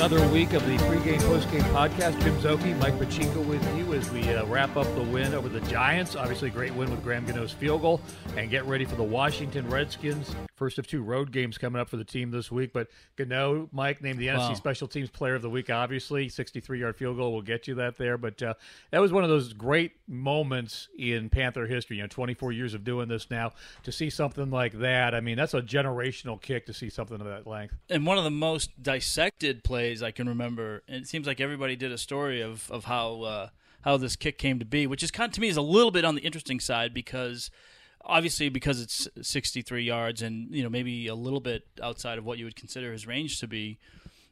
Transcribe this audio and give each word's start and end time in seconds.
Another 0.00 0.26
week 0.28 0.54
of 0.54 0.64
the 0.64 0.78
pregame, 0.78 1.20
postgame 1.28 1.60
podcast. 1.74 2.18
Jim 2.22 2.34
Szoke, 2.36 2.78
Mike 2.78 2.98
Pacheco 2.98 3.42
with 3.42 3.62
you 3.76 3.89
as 4.00 4.10
we 4.12 4.22
uh, 4.32 4.46
wrap 4.46 4.76
up 4.76 4.86
the 4.94 5.02
win 5.02 5.34
over 5.34 5.46
the 5.48 5.60
Giants. 5.62 6.16
Obviously, 6.16 6.48
a 6.48 6.50
great 6.50 6.72
win 6.74 6.90
with 6.90 7.02
Graham 7.02 7.26
Gano's 7.26 7.52
field 7.52 7.82
goal 7.82 8.00
and 8.34 8.48
get 8.48 8.64
ready 8.64 8.86
for 8.86 8.94
the 8.96 9.02
Washington 9.02 9.68
Redskins. 9.68 10.34
First 10.56 10.78
of 10.78 10.86
two 10.86 11.02
road 11.02 11.32
games 11.32 11.58
coming 11.58 11.78
up 11.80 11.88
for 11.90 11.98
the 11.98 12.04
team 12.04 12.30
this 12.30 12.50
week. 12.50 12.72
But 12.72 12.88
Gano, 13.16 13.68
Mike, 13.72 14.00
named 14.02 14.18
the 14.18 14.28
Wow. 14.28 14.50
NFC 14.50 14.56
Special 14.56 14.88
Teams 14.88 15.10
Player 15.10 15.34
of 15.34 15.42
the 15.42 15.50
Week, 15.50 15.68
obviously. 15.68 16.30
63 16.30 16.80
yard 16.80 16.96
field 16.96 17.18
goal 17.18 17.32
will 17.32 17.42
get 17.42 17.68
you 17.68 17.74
that 17.74 17.98
there. 17.98 18.16
But 18.16 18.42
uh, 18.42 18.54
that 18.90 19.00
was 19.00 19.12
one 19.12 19.22
of 19.22 19.28
those 19.28 19.52
great 19.52 19.92
moments 20.08 20.88
in 20.98 21.28
Panther 21.28 21.66
history. 21.66 21.96
You 21.96 22.04
know, 22.04 22.08
24 22.08 22.52
years 22.52 22.72
of 22.72 22.84
doing 22.84 23.08
this 23.08 23.30
now. 23.30 23.52
To 23.82 23.92
see 23.92 24.08
something 24.08 24.50
like 24.50 24.78
that, 24.80 25.14
I 25.14 25.20
mean, 25.20 25.36
that's 25.36 25.52
a 25.54 25.60
generational 25.60 26.40
kick 26.40 26.64
to 26.66 26.72
see 26.72 26.88
something 26.88 27.20
of 27.20 27.26
that 27.26 27.46
length. 27.46 27.74
and 27.90 28.06
one 28.06 28.16
of 28.16 28.24
the 28.24 28.30
most 28.30 28.82
dissected 28.82 29.62
plays 29.62 30.02
I 30.02 30.10
can 30.10 30.26
remember. 30.28 30.82
And 30.88 31.02
it 31.02 31.06
seems 31.08 31.26
like 31.26 31.40
everybody 31.40 31.76
did 31.76 31.92
a 31.92 31.98
story 31.98 32.40
of 32.40 32.70
of 32.70 32.84
how 32.84 33.22
uh, 33.22 33.48
how 33.82 33.96
this 33.96 34.16
kick 34.16 34.38
came 34.38 34.58
to 34.58 34.64
be, 34.64 34.86
which 34.86 35.02
is 35.02 35.10
kind 35.10 35.28
of, 35.30 35.34
to 35.34 35.40
me 35.40 35.48
is 35.48 35.56
a 35.56 35.62
little 35.62 35.90
bit 35.90 36.04
on 36.04 36.14
the 36.14 36.20
interesting 36.22 36.60
side 36.60 36.92
because 36.94 37.50
obviously 38.04 38.48
because 38.48 38.80
it's 38.80 39.06
63 39.22 39.82
yards 39.84 40.22
and 40.22 40.54
you 40.54 40.62
know 40.62 40.70
maybe 40.70 41.06
a 41.06 41.14
little 41.14 41.40
bit 41.40 41.64
outside 41.82 42.16
of 42.18 42.24
what 42.24 42.38
you 42.38 42.44
would 42.46 42.56
consider 42.56 42.92
his 42.92 43.06
range 43.06 43.40
to 43.40 43.46
be. 43.46 43.78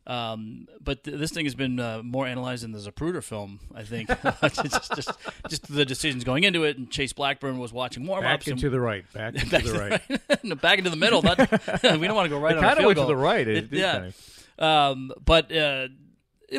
Um, 0.07 0.69
but 0.81 1.05
th- 1.05 1.19
this 1.19 1.33
thing 1.33 1.45
has 1.45 1.55
been 1.55 1.79
uh, 1.79 2.01
more 2.03 2.27
analyzed 2.27 2.65
in 2.65 2.73
the 2.73 2.79
Zapruder 2.79 3.23
film, 3.23 3.61
I 3.75 3.83
think. 3.83 4.09
just, 4.43 4.95
just, 4.95 5.11
just 5.51 5.69
the 5.71 5.85
decisions 5.85 6.25
going 6.25 6.45
into 6.45 6.65
it, 6.65 6.79
and 6.79 6.91
Chase 6.91 7.13
Blackburn 7.13 7.59
was 7.59 7.75
watching 7.75 8.07
warm 8.07 8.23
Back 8.23 8.37
ups. 8.37 8.49
into 8.49 8.71
the 8.71 8.81
right. 8.81 9.05
Back 9.13 9.35
into 9.43 9.51
back 9.51 9.65
the 9.65 9.73
to 9.73 9.79
right. 9.79 10.45
no, 10.45 10.55
back 10.55 10.79
into 10.79 10.89
the 10.89 10.97
middle. 10.97 11.21
Not, 11.21 11.39
we 11.39 12.07
don't 12.07 12.15
want 12.17 12.25
to 12.25 12.31
go 12.31 12.39
right 12.41 12.57
It 12.57 12.61
kinda 12.61 12.77
field 12.77 12.87
went 12.87 12.99
to 13.01 13.05
the 13.05 13.17
right. 13.17 13.47
It 13.47 13.71
It- 13.71 13.73
yeah. 13.73 14.11
Um, 14.59 15.13
but 15.23 15.55
uh, 15.55 15.89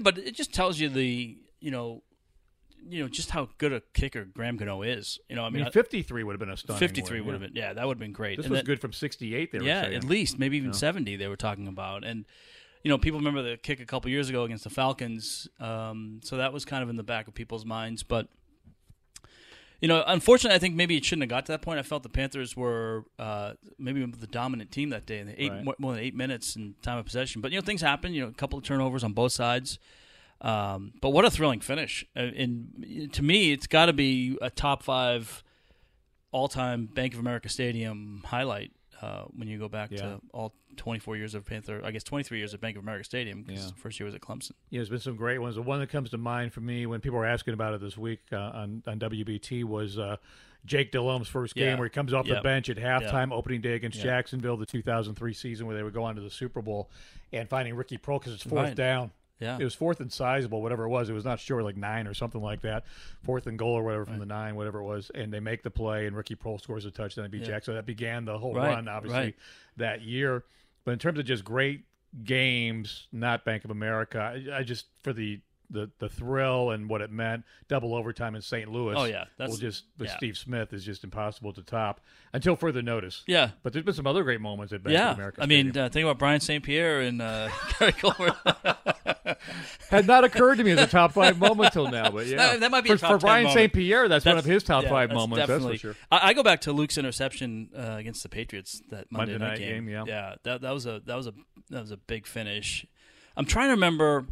but 0.04 0.20
it 0.20 0.36
just 0.36 0.54
tells 0.54 0.80
you 0.80 0.90
the 0.90 1.36
you 1.60 1.72
know 1.72 2.04
you 2.88 3.02
know 3.02 3.08
just 3.10 3.32
how 3.32 3.50
good 3.58 3.74
a 3.74 3.82
kicker 3.94 4.26
Graham 4.26 4.58
Gano 4.58 4.82
is. 4.84 5.20
You 5.30 5.36
know, 5.36 5.44
I 5.44 5.48
I 5.48 5.50
mean, 5.50 5.64
mean, 5.64 5.72
53 5.72 6.24
would 6.24 6.34
have 6.34 6.40
been 6.40 6.50
a 6.50 6.58
stunning 6.58 6.80
53 6.80 7.20
win, 7.20 7.26
would 7.26 7.32
have 7.34 7.42
been 7.42 7.56
yeah, 7.56 7.74
that 7.74 7.88
would 7.88 7.96
have 7.96 8.00
been 8.00 8.12
great. 8.14 8.38
This 8.38 8.46
And 8.46 8.52
was 8.52 8.60
then- 8.60 8.66
good 8.66 8.80
from 8.82 8.94
68, 8.94 9.52
they 9.52 9.60
were 9.60 9.64
yeah, 9.66 9.82
saying. 9.84 9.94
at 9.96 10.04
least 10.04 10.38
maybe 10.40 10.58
even 10.58 10.70
Yeah. 10.72 10.76
70 10.78 11.16
they 11.16 11.28
were 11.28 11.36
talking 11.38 11.68
about 11.68 12.04
and. 12.04 12.26
You 12.82 12.88
know, 12.88 12.98
people 12.98 13.20
remember 13.20 13.42
the 13.42 13.58
kick 13.58 13.82
a 13.82 13.86
couple 13.86 14.10
years 14.10 14.30
ago 14.30 14.46
against 14.46 14.64
the 14.64 14.70
Falcons, 14.70 15.50
um, 15.60 16.22
so 16.24 16.38
that 16.38 16.54
was 16.54 16.64
kind 16.64 16.82
of 16.82 16.88
in 16.90 16.96
the 16.96 17.04
back 17.04 17.28
of 17.28 17.34
people's 17.34 17.66
minds. 17.66 18.04
But 18.04 18.30
you 19.82 19.88
know, 19.90 20.02
unfortunately, 20.08 20.56
I 20.56 20.60
think 20.60 20.76
maybe 20.76 20.96
it 20.96 21.04
shouldn't 21.04 21.24
have 21.24 21.30
got 21.30 21.46
to 21.48 21.52
that 21.54 21.62
point. 21.62 21.80
I 21.80 21.84
felt 21.84 22.04
the 22.04 22.10
Panthers 22.10 22.56
were 22.56 23.04
uh, 23.18 23.54
maybe 23.78 24.06
the 24.06 24.28
dominant 24.28 24.72
team 24.72 24.92
that 24.92 25.06
day, 25.06 25.20
and 25.20 25.34
eight 25.38 25.52
Right. 25.52 25.64
more, 25.64 25.76
more 25.78 25.94
than 25.94 26.02
eight 26.04 26.16
minutes 26.16 26.56
in 26.56 26.76
time 26.82 26.98
of 26.98 27.06
possession. 27.06 27.42
But 27.42 27.52
you 27.52 27.58
know, 27.58 27.66
things 27.66 27.82
happen. 27.82 28.14
You 28.14 28.22
know, 28.24 28.28
a 28.30 28.34
couple 28.34 28.58
of 28.60 28.64
turnovers 28.64 29.04
on 29.04 29.12
both 29.12 29.34
sides. 29.34 29.78
Um, 30.42 30.94
but 31.02 31.10
what 31.10 31.26
a 31.26 31.30
thrilling 31.32 31.60
finish! 31.60 32.06
Uh, 32.16 32.20
And 32.36 33.10
to 33.14 33.22
me, 33.24 33.52
it's 33.52 33.68
got 33.68 33.88
to 33.88 33.94
be 33.94 34.38
a 34.42 34.50
top 34.50 34.84
five 34.84 35.44
all-time 36.32 36.86
Bank 36.86 37.14
of 37.14 37.20
America 37.20 37.50
Stadium 37.50 38.22
highlight 38.26 38.72
uh, 39.02 39.24
when 39.36 39.48
you 39.48 39.58
go 39.58 39.68
back 39.70 39.92
Yeah. 39.92 39.98
to 40.02 40.22
all 40.34 40.54
24 40.78 41.18
years 41.18 41.34
of 41.34 41.46
Panther. 41.46 41.82
I 41.84 41.92
guess 41.92 42.04
23 42.04 42.38
years 42.38 42.54
of 42.54 42.62
Bank 42.62 42.78
of 42.78 42.84
America 42.84 43.04
Stadium 43.04 43.44
because 43.44 43.66
Yeah. 43.68 43.72
first 43.78 44.00
year 44.00 44.06
was 44.06 44.14
at 44.16 44.22
Clemson. 44.22 44.52
Yeah, 44.70 44.80
there's 44.80 44.90
been 44.90 45.00
some 45.00 45.16
great 45.16 45.40
ones. 45.40 45.56
The 45.56 45.62
one 45.62 45.80
that 45.80 45.88
comes 45.90 46.10
to 46.12 46.18
mind 46.18 46.54
for 46.54 46.62
me 46.62 46.86
when 46.86 47.02
people 47.02 47.18
were 47.18 47.26
asking 47.26 47.54
about 47.54 47.74
it 47.74 47.82
this 47.82 47.98
week 47.98 48.20
uh, 48.32 48.38
on, 48.38 48.84
on 48.86 49.00
WBT 49.00 49.64
was 49.64 49.98
uh, 49.98 50.18
Jake 50.66 50.92
Delhomme's 50.92 51.28
first 51.30 51.56
game 51.56 51.66
Yeah. 51.70 51.76
where 51.76 51.86
he 51.88 51.90
comes 51.90 52.14
off 52.14 52.28
the 52.28 52.40
bench 52.42 52.70
at 52.70 52.78
halftime 52.78 53.32
opening 53.32 53.62
day 53.62 53.74
against. 53.74 54.00
Jacksonville, 54.00 54.58
the 54.58 54.66
2003 54.66 55.34
season 55.34 55.66
where 55.66 55.76
they 55.76 55.84
would 55.84 55.94
go 55.94 56.04
on 56.04 56.16
to 56.16 56.22
the 56.22 56.30
Super 56.30 56.62
Bowl, 56.62 56.90
and 57.34 57.50
finding 57.50 57.76
Ricky 57.76 57.98
Proehl 57.98 58.20
because 58.20 58.34
it's 58.34 58.44
fourth 58.44 58.68
Right. 58.68 58.76
down. 58.76 59.12
Yeah. 59.40 59.58
It 59.60 59.64
was 59.64 59.74
fourth 59.74 60.00
and 60.02 60.12
sizable, 60.12 60.62
whatever 60.62 60.84
it 60.84 60.90
was. 60.90 61.10
It 61.10 61.14
was 61.14 61.26
not 61.26 61.40
sure, 61.40 61.64
like 61.64 61.78
nine 61.78 62.08
or 62.08 62.14
something 62.14 62.42
like 62.42 62.62
that. 62.62 62.84
Fourth 63.24 63.48
and 63.48 63.58
goal 63.58 63.74
or 63.74 63.84
whatever 63.84 64.06
from 64.06 64.20
the 64.20 64.26
nine, 64.26 64.56
whatever 64.56 64.80
it 64.80 64.84
was. 64.84 65.12
And 65.16 65.32
they 65.34 65.40
make 65.40 65.64
the 65.64 65.72
play, 65.72 66.08
and 66.08 66.16
Ricky 66.16 66.36
Proehl 66.36 66.62
scores 66.62 66.86
a 66.86 66.92
touchdown 66.92 67.26
and 67.26 67.32
beat 67.32 67.42
Yeah. 67.42 67.48
Jackson. 67.48 67.76
That 67.76 67.86
began 67.86 68.26
the 68.26 68.38
whole 68.38 68.54
Right, 68.54 68.74
run, 68.76 68.88
obviously, 68.88 69.18
right. 69.20 69.36
that 69.78 70.02
year. 70.02 70.44
But 70.84 70.92
in 70.92 71.00
terms 71.00 71.20
of 71.20 71.26
just 71.26 71.44
great 71.46 71.86
games, 72.24 73.08
not 73.12 73.46
Bank 73.46 73.64
of 73.66 73.72
America, 73.72 74.20
I, 74.20 74.60
I 74.60 74.64
just, 74.64 74.88
for 75.04 75.14
the, 75.14 75.40
the, 75.70 75.90
the 76.00 76.10
thrill 76.10 76.72
and 76.72 76.90
what 76.90 77.02
it 77.02 77.12
meant, 77.12 77.44
double 77.68 77.94
overtime 77.94 78.36
in 78.36 78.42
St. 78.42 78.70
Louis. 78.72 78.96
Oh, 78.98 79.04
yeah, 79.04 79.26
that's- 79.38 79.52
will 79.52 79.58
just 79.60 79.84
with 80.00 80.10
yeah. 80.10 80.18
Steve 80.18 80.38
Smith 80.38 80.74
is 80.74 80.84
just 80.84 81.04
impossible 81.04 81.54
to 81.54 81.62
top 81.62 82.02
until 82.34 82.56
further 82.56 82.82
notice. 82.82 83.24
Yeah. 83.28 83.52
But 83.62 83.74
there's 83.74 83.86
been 83.86 83.94
some 83.94 84.08
other 84.08 84.24
great 84.24 84.42
moments 84.42 84.74
at 84.74 84.84
Bank 84.84 84.94
yeah, 84.98 85.12
of 85.12 85.18
America. 85.18 85.44
I 85.44 85.46
mean, 85.46 85.78
uh, 85.78 85.90
think 85.90 86.06
about 86.06 86.18
Brian 86.18 86.40
St. 86.40 86.64
Pierre 86.64 87.02
and 87.02 87.22
uh, 87.22 87.50
Gary 87.80 87.92
Colbert. 87.94 88.36
had 89.90 90.08
not 90.08 90.24
occurred 90.24 90.56
to 90.58 90.64
me 90.64 90.72
as 90.72 90.80
a 90.80 90.88
top 90.88 91.14
five 91.14 91.40
moment 91.40 91.74
till 91.74 91.90
now. 91.90 92.12
But 92.12 92.28
yeah, 92.28 92.38
That- 92.38 92.60
that 92.62 92.72
might 92.72 92.84
be 92.84 92.90
for, 92.90 92.96
a 92.96 92.98
top 93.00 93.12
for 93.12 93.18
10 93.18 93.20
Brian. 93.20 93.50
St. 93.50 93.74
Pierre. 93.74 94.08
That's, 94.08 94.26
one 94.26 94.38
of 94.38 94.46
his 94.46 94.64
top 94.64 94.84
yeah, 94.84 94.90
five 94.90 95.10
that's 95.10 95.18
moments. 95.18 95.48
Definitely. 95.48 95.74
That's 95.74 95.82
for 95.82 95.88
sure. 95.88 95.96
I, 96.12 96.30
I 96.30 96.34
go 96.34 96.44
back 96.44 96.62
to 96.62 96.72
Luke's 96.72 96.98
interception 96.98 97.70
uh, 97.76 97.96
against 97.98 98.24
the 98.24 98.30
Patriots 98.30 98.82
that 98.90 99.12
Monday, 99.12 99.34
Monday 99.34 99.46
night 99.46 99.60
night 99.60 99.60
game, 99.60 99.90
yeah. 99.90 100.04
yeah. 100.08 100.36
That 100.44 100.62
that 100.62 100.72
was 100.72 100.86
a 100.86 101.02
that 101.06 101.16
was 101.16 101.28
a 101.28 101.34
that 101.70 101.82
was 101.82 101.92
a 101.92 101.98
big 101.98 102.26
finish. 102.26 102.86
I'm 103.36 103.46
trying 103.46 103.68
to 103.68 103.74
remember. 103.74 104.28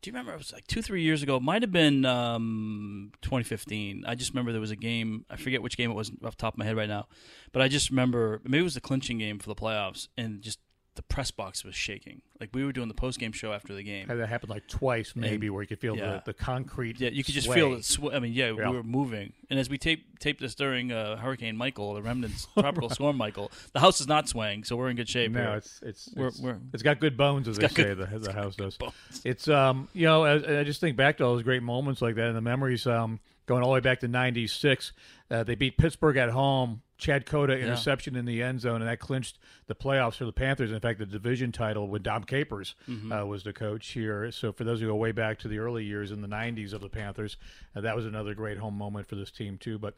Do 0.00 0.08
you 0.08 0.12
remember? 0.12 0.32
It 0.32 0.38
was 0.38 0.52
like 0.52 0.66
two, 0.68 0.80
three 0.80 1.02
years 1.02 1.24
ago. 1.24 1.36
It 1.36 1.42
might 1.42 1.62
have 1.62 1.72
been 1.72 2.04
um, 2.04 3.10
2015. 3.22 4.04
I 4.06 4.14
just 4.14 4.30
remember 4.30 4.52
there 4.52 4.60
was 4.60 4.70
a 4.70 4.76
game. 4.76 5.24
I 5.28 5.36
forget 5.36 5.60
which 5.60 5.76
game 5.76 5.90
it 5.90 5.94
was 5.94 6.10
off 6.24 6.36
the 6.36 6.40
top 6.40 6.54
of 6.54 6.58
my 6.58 6.64
head 6.64 6.76
right 6.76 6.88
now, 6.88 7.08
but 7.52 7.62
I 7.62 7.68
just 7.68 7.90
remember 7.90 8.40
maybe 8.44 8.60
it 8.60 8.62
was 8.62 8.74
the 8.74 8.80
clinching 8.80 9.18
game 9.18 9.40
for 9.40 9.48
the 9.48 9.56
playoffs, 9.56 10.06
and 10.16 10.40
just 10.40 10.60
the 10.98 11.02
press 11.02 11.30
box 11.30 11.64
was 11.64 11.74
shaking. 11.76 12.20
Like 12.40 12.50
we 12.52 12.64
were 12.64 12.72
doing 12.72 12.88
the 12.88 12.94
post 12.94 13.18
game 13.20 13.30
show 13.32 13.52
after 13.52 13.72
the 13.72 13.82
game. 13.84 14.08
Had 14.08 14.18
that 14.18 14.28
happened 14.28 14.50
like 14.50 14.66
twice, 14.66 15.14
maybe, 15.14 15.46
And- 15.46 15.54
where 15.54 15.62
you 15.62 15.68
could 15.68 15.78
feel 15.80 15.96
yeah. 15.96 16.14
the, 16.16 16.22
the 16.26 16.34
concrete. 16.34 17.00
Yeah, 17.00 17.10
you 17.10 17.22
could 17.24 17.34
just 17.34 17.50
feel 17.52 17.72
it. 17.74 17.84
Sw- 17.84 18.12
I 18.12 18.18
mean, 18.18 18.32
yeah, 18.32 18.46
Yeah. 18.52 18.68
we 18.70 18.76
were 18.76 18.82
moving. 18.82 19.32
And 19.48 19.58
as 19.58 19.70
we 19.70 19.78
tape 19.78 20.18
taped 20.18 20.40
this 20.40 20.54
during 20.56 20.90
uh, 20.92 21.16
Hurricane 21.16 21.56
Michael, 21.56 21.94
the 21.94 22.02
remnants 22.02 22.48
tropical 22.58 22.90
storm 22.90 23.16
Michael, 23.16 23.50
the 23.72 23.80
house 23.80 24.00
is 24.00 24.08
not 24.08 24.28
swaying, 24.28 24.64
so 24.64 24.76
we're 24.76 24.90
in 24.90 24.96
good 24.96 25.08
shape. 25.08 25.30
No, 25.32 25.40
here. 25.40 25.54
it's 25.54 25.80
it's 25.82 26.10
We're- 26.14 26.28
it's, 26.28 26.40
we're- 26.40 26.58
it's 26.74 26.82
got 26.82 26.98
good 27.00 27.16
bones, 27.16 27.46
as 27.48 27.56
they 27.58 27.68
say. 27.68 27.74
good- 27.94 27.98
the 27.98 28.18
the 28.18 28.32
house 28.42 28.56
does. 28.56 28.76
bones. 28.76 28.92
It's 29.24 29.46
um, 29.48 29.88
you 29.94 30.06
know, 30.06 30.24
I, 30.24 30.60
I 30.60 30.64
just 30.64 30.80
think 30.80 30.96
back 30.96 31.18
to 31.18 31.24
all 31.24 31.34
those 31.34 31.44
great 31.44 31.62
moments 31.62 32.02
like 32.02 32.16
that, 32.16 32.26
and 32.26 32.36
the 32.36 32.40
memories 32.42 32.86
um, 32.86 33.20
going 33.48 33.62
all 33.64 33.70
the 33.70 33.74
way 33.74 33.80
back 33.80 33.98
to 34.00 34.08
'96. 34.08 34.92
Uh, 35.30 35.42
they 35.42 35.56
beat 35.56 35.76
Pittsburgh 35.76 36.16
at 36.16 36.30
home. 36.30 36.82
Chad 36.98 37.26
Cota 37.26 37.56
interception 37.56 38.16
in 38.16 38.24
the 38.24 38.42
end 38.42 38.60
zone, 38.60 38.82
and 38.82 38.90
that 38.90 38.98
clinched 38.98 39.38
the 39.68 39.74
playoffs 39.76 40.14
for 40.14 40.24
the 40.24 40.32
Panthers. 40.32 40.72
In 40.72 40.80
fact, 40.80 40.98
the 40.98 41.06
division 41.06 41.52
title 41.52 41.86
when 41.86 42.02
Dom 42.02 42.24
Capers 42.24 42.74
Mm-hmm. 42.88 43.12
uh, 43.12 43.24
was 43.24 43.44
the 43.44 43.52
coach 43.52 43.86
here. 43.90 44.32
So 44.32 44.50
for 44.52 44.64
those 44.64 44.80
who 44.80 44.88
go 44.88 44.96
way 44.96 45.12
back 45.12 45.38
to 45.40 45.48
the 45.48 45.58
early 45.60 45.84
years 45.84 46.10
in 46.10 46.22
the 46.22 46.28
'90s 46.28 46.72
of 46.72 46.80
the 46.80 46.88
Panthers, 46.88 47.36
uh, 47.76 47.80
that 47.82 47.94
was 47.94 48.04
another 48.04 48.34
great 48.34 48.58
home 48.58 48.74
moment 48.74 49.06
for 49.06 49.14
this 49.14 49.30
team 49.30 49.58
too. 49.58 49.78
But 49.78 49.94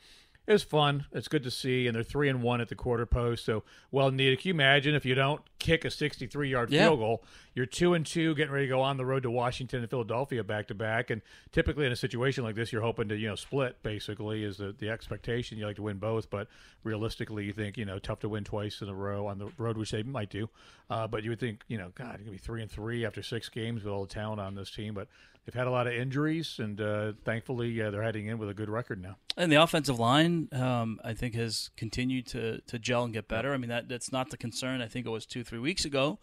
it 0.50 0.54
was 0.54 0.62
fun. 0.64 1.04
It's 1.12 1.28
good 1.28 1.44
to 1.44 1.50
see, 1.50 1.86
and 1.86 1.94
they're 1.94 2.02
three 2.02 2.28
and 2.28 2.42
one 2.42 2.60
at 2.60 2.68
the 2.68 2.74
quarter 2.74 3.06
post, 3.06 3.44
so 3.44 3.62
well 3.92 4.10
needed. 4.10 4.40
Can 4.40 4.48
you 4.48 4.54
imagine 4.54 4.96
if 4.96 5.04
you 5.06 5.14
don't 5.14 5.40
kick 5.60 5.84
a 5.84 5.90
63 5.92 6.48
yard 6.50 6.70
Yeah. 6.72 6.86
field 6.88 6.98
goal? 6.98 7.24
You're 7.54 7.66
two 7.66 7.94
and 7.94 8.04
two, 8.04 8.34
getting 8.34 8.52
ready 8.52 8.66
to 8.66 8.68
go 8.68 8.80
on 8.80 8.96
the 8.96 9.04
road 9.04 9.22
to 9.22 9.30
Washington 9.30 9.80
and 9.82 9.88
Philadelphia 9.88 10.42
back 10.42 10.66
to 10.66 10.74
back, 10.74 11.08
and 11.08 11.22
typically 11.52 11.86
in 11.86 11.92
a 11.92 11.96
situation 11.96 12.42
like 12.42 12.56
this, 12.56 12.72
you're 12.72 12.82
hoping 12.82 13.08
to 13.10 13.16
you 13.16 13.28
know 13.28 13.36
split. 13.36 13.80
Basically, 13.84 14.42
is 14.42 14.56
the 14.56 14.74
the 14.76 14.88
expectation. 14.90 15.56
You 15.56 15.66
like 15.66 15.76
to 15.76 15.82
win 15.82 15.98
both, 15.98 16.30
but 16.30 16.48
realistically, 16.82 17.44
you 17.44 17.52
think 17.52 17.76
you 17.78 17.84
know 17.84 18.00
tough 18.00 18.18
to 18.20 18.28
win 18.28 18.42
twice 18.42 18.82
in 18.82 18.88
a 18.88 18.94
row 18.94 19.28
on 19.28 19.38
the 19.38 19.52
road, 19.56 19.76
which 19.78 19.92
they 19.92 20.02
might 20.02 20.30
do. 20.30 20.48
Uh, 20.88 21.06
but 21.06 21.22
you 21.22 21.30
would 21.30 21.38
think 21.38 21.62
you 21.68 21.78
know, 21.78 21.92
God, 21.94 22.16
it 22.16 22.24
could 22.24 22.32
be 22.32 22.38
three 22.38 22.60
and 22.60 22.70
three 22.70 23.04
after 23.06 23.22
six 23.22 23.48
games 23.48 23.84
with 23.84 23.92
all 23.92 24.04
the 24.04 24.12
talent 24.12 24.40
on 24.40 24.56
this 24.56 24.70
team, 24.72 24.94
but. 24.94 25.06
They've 25.50 25.58
had 25.58 25.66
a 25.66 25.72
lot 25.72 25.88
of 25.88 25.94
injuries, 25.94 26.60
and 26.60 26.80
uh, 26.80 27.14
thankfully 27.24 27.82
uh, 27.82 27.90
they're 27.90 28.04
heading 28.04 28.26
in 28.26 28.38
with 28.38 28.48
a 28.48 28.54
good 28.54 28.70
record 28.70 29.02
now. 29.02 29.16
And 29.36 29.50
the 29.50 29.60
offensive 29.60 29.98
line, 29.98 30.48
um, 30.52 31.00
I 31.02 31.12
think, 31.12 31.34
has 31.34 31.70
continued 31.76 32.28
to, 32.28 32.60
to 32.68 32.78
gel 32.78 33.02
and 33.02 33.12
get 33.12 33.26
better. 33.26 33.52
I 33.52 33.56
mean, 33.56 33.68
that 33.68 33.88
that's 33.88 34.12
not 34.12 34.30
the 34.30 34.36
concern. 34.36 34.80
I 34.80 34.86
think 34.86 35.06
it 35.06 35.10
was 35.10 35.26
two, 35.26 35.42
three 35.42 35.58
weeks 35.58 35.84
ago. 35.84 36.20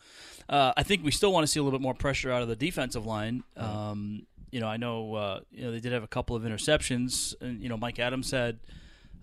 Uh, 0.48 0.72
I 0.78 0.84
think 0.84 1.04
we 1.04 1.12
still 1.12 1.34
want 1.34 1.44
to 1.44 1.48
see 1.48 1.60
a 1.60 1.64
little 1.64 1.78
bit 1.78 1.84
more 1.84 1.94
pressure 1.94 2.32
out 2.32 2.42
of 2.42 2.48
the 2.48 2.56
defensive 2.56 3.06
line. 3.06 3.44
Um, 3.58 4.28
you 4.50 4.62
know, 4.62 4.68
I 4.68 4.78
know, 4.78 5.16
uh, 5.16 5.40
you 5.52 5.66
know, 5.66 5.72
they 5.72 5.82
did 5.82 5.92
have 5.92 6.04
a 6.04 6.08
couple 6.08 6.38
of 6.38 6.44
interceptions, 6.44 7.36
and 7.42 7.62
you 7.62 7.68
know, 7.68 7.76
Mike 7.76 8.00
Adams 8.00 8.32
had 8.32 8.60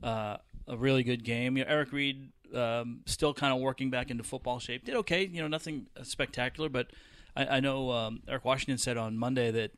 uh, 0.03 0.37
a 0.69 0.77
really 0.77 1.03
good 1.03 1.25
game. 1.25 1.57
You 1.57 1.65
know, 1.65 1.71
Eric 1.71 1.93
Reid 1.93 2.31
um, 2.55 3.01
still 3.07 3.33
kind 3.33 3.55
of 3.55 3.61
working 3.61 3.89
back 3.89 4.11
into 4.11 4.23
football 4.23 4.59
shape. 4.59 4.85
Did 4.85 4.97
okay, 4.97 5.25
you 5.25 5.41
know, 5.41 5.49
nothing 5.49 5.87
spectacular, 6.03 6.69
but 6.69 6.89
I, 7.35 7.47
I 7.47 7.61
know 7.61 7.91
um, 7.91 8.21
Eric 8.29 8.45
Washington 8.45 8.77
said 8.77 8.99
on 8.99 9.17
Monday 9.17 9.51
that 9.51 9.71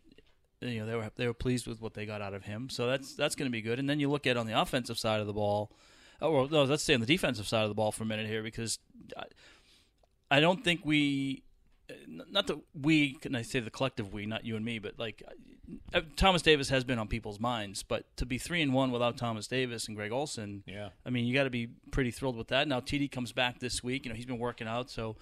you 0.61 0.81
know 0.81 0.87
they 0.87 0.95
were 0.97 1.11
they 1.17 1.27
were 1.27 1.35
pleased 1.35 1.67
with 1.67 1.81
what 1.81 1.95
they 1.95 2.07
got 2.07 2.23
out 2.23 2.35
of 2.35 2.45
him. 2.45 2.69
So 2.71 2.87
that's 2.87 3.15
that's 3.15 3.35
going 3.35 3.47
to 3.51 3.53
be 3.53 3.63
good. 3.63 3.79
And 3.79 3.89
then 3.89 4.01
you 4.01 4.11
look 4.11 4.27
at 4.27 4.37
on 4.37 4.47
the 4.47 4.61
offensive 4.61 4.99
side 4.99 5.21
of 5.21 5.27
the 5.27 5.33
ball. 5.33 5.71
Oh, 6.21 6.31
well, 6.33 6.49
no, 6.49 6.65
let's 6.65 6.83
stay 6.83 6.95
on 6.95 7.01
the 7.01 7.07
defensive 7.07 7.47
side 7.47 7.63
of 7.65 7.69
the 7.69 7.75
ball 7.75 7.93
for 7.93 8.05
a 8.05 8.07
minute 8.07 8.27
here 8.27 8.43
because 8.43 8.79
I, 9.19 9.25
I 10.31 10.41
don't 10.41 10.65
think 10.65 10.81
we, 10.83 11.43
not 12.07 12.47
that 12.47 12.59
we, 12.75 13.13
can 13.13 13.37
I 13.37 13.43
say 13.43 13.61
the 13.61 13.71
collective 13.71 14.15
we, 14.15 14.25
not 14.25 14.43
you 14.47 14.57
and 14.57 14.65
me, 14.65 14.79
but 14.79 14.99
like 14.99 15.23
uh, 15.93 16.01
Thomas 16.17 16.41
Davis 16.41 16.71
has 16.71 16.85
been 16.85 16.99
on 16.99 17.07
people's 17.07 17.39
minds. 17.39 17.83
But 17.83 18.17
to 18.17 18.25
be 18.25 18.39
three 18.39 18.63
and 18.63 18.73
one 18.73 18.93
without 18.93 19.19
Thomas 19.19 19.47
Davis 19.47 19.89
and 19.89 19.97
Greg 19.97 20.11
Olsen, 20.11 20.63
Yeah. 20.67 20.89
I 21.05 21.11
mean 21.11 21.27
you 21.27 21.35
got 21.35 21.45
to 21.45 21.51
be 21.51 21.69
pretty 21.91 22.11
thrilled 22.11 22.37
with 22.39 22.49
that. 22.49 22.67
Now 22.67 22.81
TD 22.81 23.13
comes 23.13 23.33
back 23.33 23.61
this 23.61 23.85
week. 23.85 24.07
You 24.07 24.11
know 24.11 24.17
he's 24.17 24.25
been 24.25 24.39
working 24.39 24.67
out, 24.67 24.91
so 24.91 25.17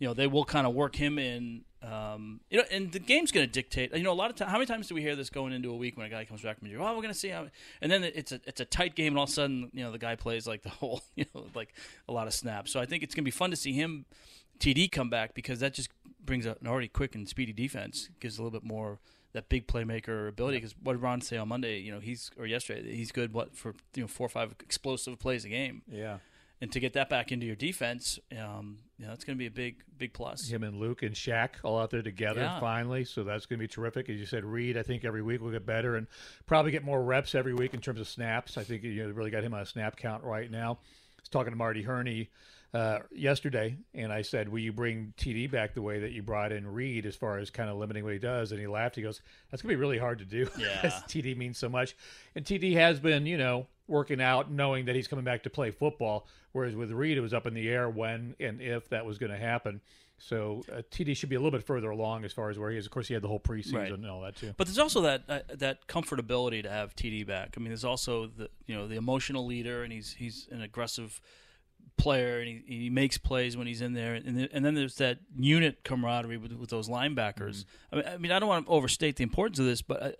you 0.00 0.08
know 0.08 0.14
they 0.14 0.26
will 0.26 0.44
kind 0.44 0.66
of 0.66 0.74
work 0.74 0.96
him 0.96 1.18
in. 1.18 1.62
Um, 1.82 2.40
you 2.50 2.58
know, 2.58 2.64
and 2.70 2.90
the 2.90 2.98
game's 2.98 3.32
going 3.32 3.46
to 3.46 3.52
dictate. 3.52 3.94
You 3.94 4.02
know, 4.02 4.12
a 4.12 4.14
lot 4.14 4.28
of 4.30 4.36
times, 4.36 4.50
how 4.50 4.58
many 4.58 4.66
times 4.66 4.88
do 4.88 4.94
we 4.94 5.00
hear 5.00 5.16
this 5.16 5.30
going 5.30 5.52
into 5.52 5.70
a 5.70 5.76
week 5.76 5.96
when 5.96 6.06
a 6.06 6.10
guy 6.10 6.24
comes 6.24 6.42
back 6.42 6.58
from 6.58 6.66
injury? 6.66 6.82
Oh, 6.82 6.88
we're 6.88 7.02
going 7.02 7.08
to 7.08 7.18
see 7.18 7.28
how. 7.28 7.46
And 7.80 7.90
then 7.90 8.02
it's 8.04 8.32
a 8.32 8.40
it's 8.44 8.60
a 8.60 8.64
tight 8.64 8.94
game, 8.96 9.12
and 9.12 9.18
all 9.18 9.24
of 9.24 9.30
a 9.30 9.32
sudden, 9.32 9.70
you 9.72 9.84
know, 9.84 9.92
the 9.92 9.98
guy 9.98 10.16
plays 10.16 10.46
like 10.46 10.62
the 10.62 10.70
whole, 10.70 11.02
you 11.14 11.26
know, 11.34 11.46
like 11.54 11.74
a 12.08 12.12
lot 12.12 12.26
of 12.26 12.34
snaps. 12.34 12.72
So 12.72 12.80
I 12.80 12.86
think 12.86 13.02
it's 13.02 13.14
going 13.14 13.22
to 13.22 13.26
be 13.26 13.30
fun 13.30 13.50
to 13.50 13.56
see 13.56 13.72
him, 13.72 14.06
TD, 14.58 14.90
come 14.90 15.10
back 15.10 15.34
because 15.34 15.60
that 15.60 15.74
just 15.74 15.90
brings 16.24 16.44
an 16.46 16.56
already 16.66 16.88
quick 16.88 17.14
and 17.14 17.28
speedy 17.28 17.52
defense, 17.52 18.08
gives 18.20 18.38
a 18.38 18.42
little 18.42 18.58
bit 18.58 18.66
more 18.66 18.98
that 19.32 19.48
big 19.48 19.66
playmaker 19.66 20.28
ability. 20.28 20.58
Because 20.58 20.74
what 20.82 20.94
did 20.94 21.02
Ron 21.02 21.20
say 21.20 21.36
on 21.36 21.48
Monday? 21.48 21.78
You 21.78 21.92
know, 21.92 22.00
he's 22.00 22.30
or 22.38 22.46
yesterday, 22.46 22.94
he's 22.94 23.12
good. 23.12 23.32
What 23.32 23.56
for? 23.56 23.74
You 23.94 24.02
know, 24.02 24.08
four 24.08 24.26
or 24.26 24.30
five 24.30 24.54
explosive 24.60 25.18
plays 25.18 25.44
a 25.44 25.48
game 25.48 25.82
Yeah. 25.90 26.18
And 26.62 26.70
to 26.72 26.80
get 26.80 26.92
that 26.92 27.08
back 27.08 27.32
into 27.32 27.46
your 27.46 27.56
defense, 27.56 28.18
um, 28.38 28.80
you 28.98 29.06
know, 29.06 29.12
it's 29.14 29.24
going 29.24 29.34
to 29.36 29.38
be 29.38 29.46
a 29.46 29.50
big, 29.50 29.76
big 29.96 30.12
plus. 30.12 30.46
Him 30.46 30.62
and 30.62 30.76
Luke 30.76 31.02
and 31.02 31.14
Shaq 31.14 31.50
all 31.62 31.78
out 31.80 31.88
there 31.90 32.02
together 32.02 32.42
Yeah. 32.42 32.60
finally. 32.60 33.04
So 33.06 33.24
that's 33.24 33.46
going 33.46 33.58
to 33.58 33.62
be 33.62 33.68
terrific. 33.68 34.10
As 34.10 34.18
you 34.18 34.26
said, 34.26 34.44
Reid, 34.44 34.76
I 34.76 34.82
think 34.82 35.04
every 35.06 35.22
week 35.22 35.40
will 35.40 35.50
get 35.52 35.64
better 35.64 35.96
and 35.96 36.06
probably 36.46 36.70
get 36.70 36.84
more 36.84 37.02
reps 37.02 37.34
every 37.34 37.54
week 37.54 37.72
in 37.72 37.80
terms 37.80 37.98
of 37.98 38.06
snaps. 38.08 38.58
I 38.58 38.64
think 38.64 38.82
you 38.82 39.06
know, 39.06 39.10
really 39.12 39.30
got 39.30 39.42
him 39.42 39.54
on 39.54 39.60
a 39.60 39.66
snap 39.66 39.96
count 39.96 40.22
right 40.22 40.50
now. 40.50 40.72
I 40.72 41.20
was 41.22 41.28
talking 41.30 41.50
to 41.52 41.56
Marty 41.56 41.82
Hurney 41.82 42.28
uh, 42.72 43.00
yesterday, 43.12 43.76
and 43.94 44.12
I 44.12 44.22
said, 44.22 44.48
Will 44.48 44.60
you 44.60 44.72
bring 44.72 45.12
TD 45.18 45.50
back 45.50 45.74
the 45.74 45.82
way 45.82 45.98
that 46.00 46.12
you 46.12 46.22
brought 46.22 46.52
in 46.52 46.66
Reid 46.66 47.04
as 47.06 47.16
far 47.16 47.38
as 47.38 47.50
kind 47.50 47.68
of 47.68 47.76
limiting 47.76 48.04
what 48.04 48.12
he 48.12 48.18
does? 48.18 48.52
And 48.52 48.60
he 48.60 48.66
laughed. 48.66 48.94
He 48.96 49.02
goes, 49.02 49.20
That's 49.50 49.62
going 49.62 49.72
to 49.72 49.76
be 49.76 49.80
really 49.80 49.98
hard 49.98 50.18
to 50.20 50.24
do. 50.24 50.48
Yeah. 50.58 50.82
TD 51.08 51.36
means 51.36 51.58
so 51.58 51.68
much. 51.68 51.96
And 52.36 52.44
TD 52.44 52.74
has 52.74 53.00
been, 53.00 53.26
you 53.26 53.38
know, 53.38 53.66
working 53.88 54.20
out 54.20 54.50
knowing 54.52 54.84
that 54.84 54.94
he's 54.94 55.08
coming 55.08 55.24
back 55.24 55.42
to 55.44 55.50
play 55.50 55.70
football. 55.72 56.26
Whereas 56.52 56.76
with 56.76 56.90
Reed, 56.92 57.16
it 57.16 57.20
was 57.20 57.34
up 57.34 57.46
in 57.46 57.54
the 57.54 57.68
air 57.68 57.88
when 57.88 58.34
and 58.38 58.60
if 58.60 58.88
that 58.90 59.04
was 59.04 59.18
going 59.18 59.32
to 59.32 59.38
happen. 59.38 59.80
So 60.18 60.62
uh, 60.70 60.82
TD 60.90 61.16
should 61.16 61.30
be 61.30 61.36
a 61.36 61.40
little 61.40 61.56
bit 61.58 61.66
further 61.66 61.88
along 61.90 62.24
as 62.26 62.32
far 62.32 62.50
as 62.50 62.58
where 62.58 62.70
he 62.70 62.76
is. 62.76 62.84
Of 62.84 62.92
course, 62.92 63.08
he 63.08 63.14
had 63.14 63.22
the 63.22 63.28
whole 63.28 63.40
preseason 63.40 63.74
Right. 63.74 63.90
and 63.92 64.06
all 64.06 64.20
that 64.20 64.36
too. 64.36 64.52
But 64.56 64.66
there's 64.66 64.78
also 64.78 65.00
that 65.00 65.22
uh, 65.28 65.38
that 65.56 65.86
comfortability 65.88 66.62
to 66.62 66.68
have 66.70 66.94
TD 66.94 67.26
back. 67.26 67.54
I 67.56 67.60
mean, 67.60 67.68
there's 67.68 67.84
also 67.86 68.26
the 68.26 68.50
you 68.66 68.74
know 68.76 68.86
the 68.86 68.96
emotional 68.96 69.46
leader, 69.46 69.82
and 69.82 69.90
he's 69.92 70.12
he's 70.12 70.46
an 70.52 70.60
aggressive 70.60 71.20
player, 71.96 72.38
and 72.40 72.48
he, 72.48 72.62
he 72.66 72.90
makes 72.90 73.18
plays 73.18 73.56
when 73.56 73.66
he's 73.66 73.80
in 73.82 73.92
there. 73.92 74.14
And 74.14 74.36
then, 74.38 74.48
and 74.52 74.64
then 74.64 74.74
there's 74.74 74.96
that 74.96 75.18
unit 75.38 75.84
camaraderie 75.84 76.38
with, 76.38 76.52
with 76.52 76.70
those 76.70 76.88
linebackers. 76.88 77.64
Mm-hmm. 77.92 77.94
I, 77.94 77.96
mean, 77.96 78.04
I 78.06 78.16
mean, 78.18 78.32
I 78.32 78.38
don't 78.38 78.48
want 78.48 78.66
to 78.66 78.72
overstate 78.72 79.16
the 79.16 79.22
importance 79.22 79.58
of 79.58 79.66
this, 79.66 79.82
but 79.82 80.02
I, 80.02 80.14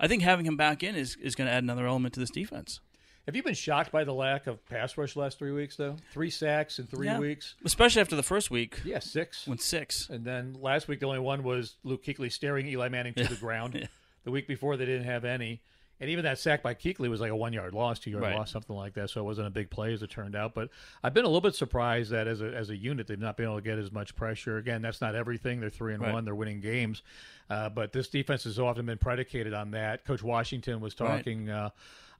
I 0.00 0.08
think 0.08 0.22
having 0.22 0.44
him 0.46 0.56
back 0.56 0.82
in 0.82 0.94
is, 0.96 1.16
is 1.16 1.34
going 1.34 1.46
to 1.46 1.52
add 1.52 1.62
another 1.62 1.86
element 1.86 2.14
to 2.14 2.20
this 2.20 2.30
defense. 2.30 2.80
Have 3.26 3.36
you 3.36 3.42
been 3.42 3.54
shocked 3.54 3.92
by 3.92 4.02
the 4.02 4.14
lack 4.14 4.46
of 4.46 4.64
pass 4.66 4.96
rush 4.96 5.14
last 5.14 5.38
three 5.38 5.52
weeks, 5.52 5.76
though? 5.76 5.96
Three 6.10 6.30
sacks 6.30 6.78
in 6.78 6.86
three 6.86 7.06
Yeah. 7.06 7.18
weeks. 7.20 7.54
especially 7.64 8.00
after 8.00 8.16
the 8.16 8.22
first 8.24 8.50
week 8.50 8.80
Yeah, 8.84 8.98
six. 8.98 9.46
when 9.46 9.58
six. 9.58 10.08
And 10.10 10.24
then 10.24 10.56
last 10.60 10.88
week, 10.88 11.00
the 11.00 11.06
only 11.06 11.20
one 11.20 11.42
was 11.44 11.76
Luke 11.84 12.02
Kuechly 12.02 12.32
staring 12.32 12.66
Eli 12.66 12.88
Manning 12.88 13.14
to 13.14 13.24
the 13.24 13.36
ground. 13.36 13.88
The 14.22 14.30
week 14.30 14.46
before, 14.46 14.76
they 14.76 14.84
didn't 14.84 15.06
have 15.06 15.24
any. 15.24 15.62
And 16.00 16.08
even 16.10 16.24
that 16.24 16.38
sack 16.38 16.62
by 16.62 16.72
Kuechly 16.74 17.10
was 17.10 17.20
like 17.20 17.30
a 17.30 17.36
one 17.36 17.52
yard 17.52 17.74
loss, 17.74 17.98
two 17.98 18.10
yard 18.10 18.22
Right. 18.22 18.34
loss, 18.36 18.50
something 18.50 18.74
like 18.74 18.94
that. 18.94 19.10
So 19.10 19.20
it 19.20 19.24
wasn't 19.24 19.48
a 19.48 19.50
big 19.50 19.68
play 19.70 19.92
as 19.92 20.02
it 20.02 20.08
turned 20.10 20.34
out. 20.34 20.54
But 20.54 20.70
I've 21.04 21.12
been 21.12 21.24
a 21.24 21.28
little 21.28 21.40
bit 21.42 21.54
surprised 21.54 22.10
that 22.10 22.26
as 22.26 22.40
a, 22.40 22.46
as 22.56 22.70
a 22.70 22.76
unit, 22.76 23.06
they've 23.06 23.18
not 23.20 23.36
been 23.36 23.46
able 23.46 23.56
to 23.56 23.62
get 23.62 23.78
as 23.78 23.92
much 23.92 24.16
pressure. 24.16 24.56
Again, 24.56 24.80
that's 24.80 25.00
not 25.02 25.14
everything. 25.14 25.60
They're 25.60 25.68
three 25.68 25.92
and 25.92 26.02
Right. 26.02 26.12
one, 26.12 26.24
they're 26.24 26.34
winning 26.34 26.60
games. 26.60 27.02
Uh, 27.50 27.68
but 27.68 27.92
this 27.92 28.08
defense 28.08 28.44
has 28.44 28.58
often 28.58 28.86
been 28.86 28.98
predicated 28.98 29.52
on 29.52 29.72
that. 29.72 30.04
Coach 30.04 30.22
Washington 30.22 30.80
was 30.80 30.98
Right. 30.98 31.16
talking. 31.18 31.50
Uh, 31.50 31.70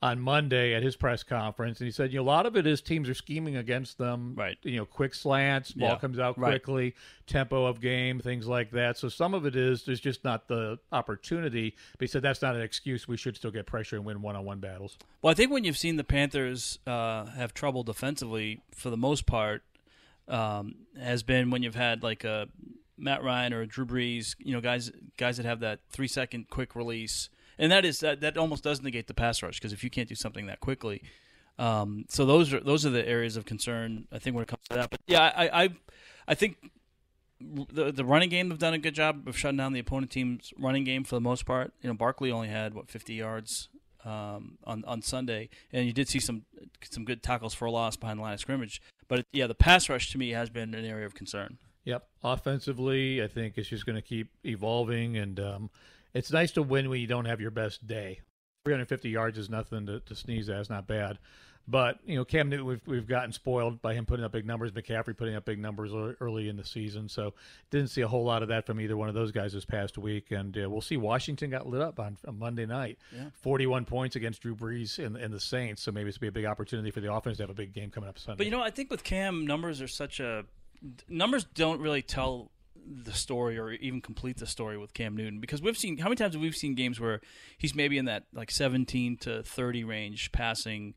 on 0.03 0.19
Monday 0.19 0.73
at 0.75 0.83
his 0.83 0.97
press 0.97 1.23
conference, 1.23 1.79
and 1.81 1.87
he 1.87 1.91
said, 1.93 2.11
you 2.11 2.19
know, 2.19 2.23
a 2.23 2.25
lot 2.25 2.47
of 2.47 2.57
it 2.57 2.67
is 2.67 2.81
teams 2.81 3.07
are 3.07 3.15
scheming 3.15 3.57
against 3.57 3.99
them. 3.99 4.35
Right. 4.35 4.57
You 4.63 4.77
know, 4.77 4.87
quick 4.87 5.13
slants, 5.15 5.73
ball 5.73 5.91
Yeah. 5.91 5.97
comes 5.99 6.19
out 6.19 6.39
Right. 6.39 6.53
quickly, 6.53 6.95
tempo 7.27 7.67
of 7.67 7.83
game, 7.83 8.19
things 8.19 8.47
like 8.49 8.71
that. 8.71 8.97
So 8.97 9.11
some 9.11 9.35
of 9.35 9.45
it 9.45 9.55
is 9.55 9.85
there's 9.85 10.01
just 10.01 10.25
not 10.25 10.49
the 10.49 10.79
opportunity. 10.91 11.77
But 11.99 12.01
he 12.01 12.07
said 12.07 12.23
that's 12.23 12.41
not 12.41 12.57
an 12.57 12.63
excuse. 12.63 13.07
We 13.07 13.19
should 13.19 13.37
still 13.37 13.51
get 13.51 13.67
pressure 13.67 13.97
and 13.97 14.05
win 14.07 14.23
one-on-one 14.23 14.59
battles. 14.61 14.97
Well, 15.21 15.31
I 15.31 15.35
think 15.35 15.53
when 15.53 15.65
you've 15.65 15.77
seen 15.77 15.97
the 15.97 16.05
Panthers 16.05 16.79
uh, 16.87 17.27
have 17.27 17.53
trouble 17.53 17.83
defensively, 17.83 18.63
for 18.75 18.89
the 18.89 18.97
most 18.97 19.27
part, 19.27 19.63
um, 20.29 20.77
has 20.99 21.23
been 21.23 21.51
when 21.51 21.63
you've 21.63 21.75
had 21.75 22.03
like 22.03 22.25
a 22.25 22.49
Matt 22.97 23.23
Ryan 23.23 23.53
or 23.53 23.61
a 23.63 23.67
Drew 23.67 23.85
Brees, 23.85 24.35
you 24.39 24.53
know, 24.55 24.61
guys 24.63 24.91
guys 25.19 25.37
that 25.37 25.45
have 25.47 25.61
that 25.61 25.81
three 25.91 26.09
second 26.09 26.49
quick 26.49 26.75
release, 26.75 27.29
and 27.61 27.71
that 27.71 27.85
is 27.85 28.01
that 28.01 28.21
that 28.23 28.37
almost 28.37 28.65
does 28.65 28.83
negate 28.83 29.07
the 29.07 29.15
pass 29.15 29.43
rush 29.43 29.61
because 29.61 29.73
if 29.73 29.85
you 29.85 29.91
can't 29.91 30.09
do 30.09 30.17
something 30.17 30.47
that 30.47 30.59
quickly, 30.59 31.03
um, 31.59 32.07
so 32.09 32.27
those 32.27 32.53
are 32.53 32.61
those 32.61 32.85
are 32.85 32.91
the 32.91 33.07
areas 33.07 33.37
of 33.37 33.45
concern. 33.45 34.09
I 34.11 34.19
think 34.19 34.35
when 34.35 34.43
it 34.43 34.49
comes 34.49 34.63
to 34.71 34.77
that, 34.77 34.91
but 34.91 35.01
yeah, 35.07 35.33
I 35.37 35.65
I, 35.65 35.69
I 36.27 36.35
think. 36.35 36.57
The, 37.43 37.91
the 37.91 38.05
running 38.05 38.29
game 38.29 38.51
have 38.51 38.59
done 38.59 38.75
a 38.75 38.79
good 38.79 38.95
job 38.95 39.27
of 39.27 39.35
shutting 39.35 39.57
down 39.57 39.73
the 39.73 39.81
opponent 39.81 40.11
team's 40.13 40.53
running 40.59 40.85
game 40.85 41.05
for 41.05 41.15
the 41.15 41.23
most 41.23 41.47
part. 41.47 41.73
You 41.81 41.89
know, 41.89 41.95
Barkley 41.95 42.31
only 42.31 42.49
had 42.49 42.75
what 42.75 42.91
50 42.91 43.15
yards 43.15 43.71
um, 44.05 44.59
on 44.65 44.85
on 44.87 45.01
Sunday, 45.01 45.49
and 45.73 45.87
you 45.87 45.95
did 45.95 46.07
see 46.07 46.21
some 46.21 46.45
some 46.91 47.07
good 47.07 47.23
tackles 47.23 47.55
for 47.55 47.65
a 47.65 47.71
loss 47.71 47.97
behind 47.97 48.19
the 48.19 48.23
line 48.23 48.35
of 48.35 48.41
scrimmage. 48.41 48.83
But 49.09 49.25
yeah, 49.33 49.47
the 49.47 49.55
pass 49.55 49.89
rush 49.89 50.13
to 50.13 50.19
me 50.19 50.31
has 50.33 50.51
been 50.51 50.75
an 50.75 50.85
area 50.85 51.07
of 51.07 51.15
concern. 51.15 51.57
Yep. 51.85 52.07
Offensively, 52.23 53.23
I 53.23 53.27
think 53.27 53.57
it's 53.57 53.69
just 53.69 53.87
going 53.87 53.97
to 53.97 54.03
keep 54.03 54.29
evolving, 54.45 55.17
and 55.17 55.41
um, 55.41 55.71
it's 56.15 56.33
nice 56.33 56.53
to 56.53 56.63
win 56.63 56.89
when 56.89 57.01
you 57.01 57.07
don't 57.07 57.27
have 57.27 57.41
your 57.41 57.51
best 57.51 57.87
day. 57.87 58.21
350 58.65 59.09
yards 59.09 59.39
is 59.39 59.49
nothing 59.49 59.87
to, 59.87 60.01
to 60.01 60.15
sneeze 60.15 60.49
at. 60.49 60.61
It's 60.61 60.71
not 60.71 60.87
bad. 60.87 61.19
But, 61.69 62.01
you 62.05 62.17
know, 62.17 62.25
Cam 62.25 62.49
Newton, 62.49 62.67
we've, 62.67 62.87
we've 62.87 63.07
gotten 63.07 63.33
spoiled 63.33 63.81
by 63.81 63.95
him 63.95 64.05
putting 64.05 64.25
up 64.25 64.33
big 64.33 64.45
numbers, 64.45 64.73
McCaffrey 64.73 65.17
putting 65.17 65.37
up 65.37 65.45
big 65.45 65.59
numbers 65.61 65.93
early 66.21 66.49
in 66.49 66.57
the 66.57 66.65
season. 66.65 67.09
So 67.09 67.35
didn't 67.71 67.91
see 67.91 68.01
a 68.01 68.09
whole 68.09 68.25
lot 68.25 68.43
of 68.43 68.49
that 68.49 68.67
from 68.67 68.81
either 68.81 68.97
one 68.97 69.09
of 69.09 69.15
those 69.15 69.31
guys 69.31 69.53
this 69.53 69.65
past 69.65 69.97
week. 69.97 70.33
And 70.33 70.57
uh, 70.59 70.69
we'll 70.69 70.81
see. 70.81 70.97
Washington 70.97 71.51
got 71.51 71.69
lit 71.69 71.81
up 71.81 72.01
on, 72.01 72.17
on 72.27 72.39
Monday 72.39 72.67
night. 72.67 72.99
41 73.43 73.85
points 73.85 74.17
against 74.17 74.43
Drew 74.43 74.57
Brees 74.57 75.05
and, 75.05 75.17
and 75.17 75.33
the 75.33 75.39
Saints. 75.39 75.83
So 75.83 75.93
maybe 75.93 76.09
it's 76.09 76.19
going 76.19 76.29
to 76.29 76.33
be 76.33 76.41
a 76.41 76.43
big 76.43 76.51
opportunity 76.51 76.91
for 76.91 77.01
the 77.01 77.13
offense 77.13 77.37
to 77.37 77.45
have 77.45 77.51
a 77.51 77.55
big 77.55 77.73
game 77.73 77.91
coming 77.91 78.09
up 78.09 78.19
Sunday. 78.19 78.39
But 78.39 78.47
you 78.47 78.53
know, 78.53 78.63
I 78.63 78.71
think 78.71 78.91
with 78.91 79.05
Cam, 79.05 79.47
numbers 79.47 79.81
are 79.81 79.89
such 79.89 80.19
a 80.19 80.45
numbers 81.09 81.45
don't 81.45 81.81
really 81.81 82.03
tell 82.03 82.51
the 82.87 83.13
story 83.13 83.59
or 83.59 83.73
even 83.73 84.01
complete 84.01 84.39
the 84.39 84.47
story 84.47 84.77
with 84.77 84.95
Cam 84.95 85.17
Newton? 85.17 85.41
Because 85.41 85.63
we've 85.63 85.77
seen 85.77 85.99
how 85.99 86.07
many 86.07 86.17
times 86.17 86.35
have 86.35 86.43
we 86.43 86.53
seen 86.53 86.75
games 86.75 87.01
where 87.01 87.21
he's 87.59 87.75
maybe 87.75 87.99
in 87.99 88.05
that 88.07 88.25
like 88.33 88.51
17 88.51 89.17
to 89.19 89.43
30 89.43 89.85
range 89.85 90.33
passing 90.33 90.95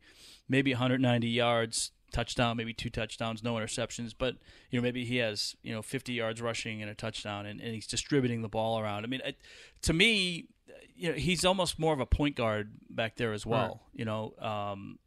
maybe 0.48 0.72
190 0.72 1.26
yards 1.28 1.92
touchdown 2.12 2.56
maybe 2.56 2.72
two 2.72 2.90
touchdowns 2.90 3.42
no 3.42 3.54
interceptions 3.54 4.14
but 4.16 4.36
you 4.70 4.78
know 4.78 4.82
maybe 4.82 5.04
he 5.04 5.16
has 5.16 5.56
you 5.64 5.74
know 5.74 5.82
50 5.82 6.12
yards 6.12 6.40
rushing 6.40 6.80
and 6.80 6.88
a 6.88 6.94
touchdown 6.94 7.44
and, 7.44 7.60
and 7.60 7.74
he's 7.74 7.88
distributing 7.88 8.42
the 8.42 8.48
ball 8.48 8.78
around. 8.78 9.04
I 9.04 9.08
mean 9.08 9.20
it, 9.24 9.36
to 9.82 9.92
me 9.92 10.46
you 10.94 11.10
know 11.10 11.16
he's 11.16 11.44
almost 11.44 11.78
more 11.78 11.92
of 11.92 12.00
a 12.00 12.06
point 12.06 12.36
guard 12.36 12.72
back 12.88 13.16
there 13.16 13.32
as 13.32 13.44
well 13.44 13.82
you 13.92 14.04
know 14.04 14.34
um 14.40 14.98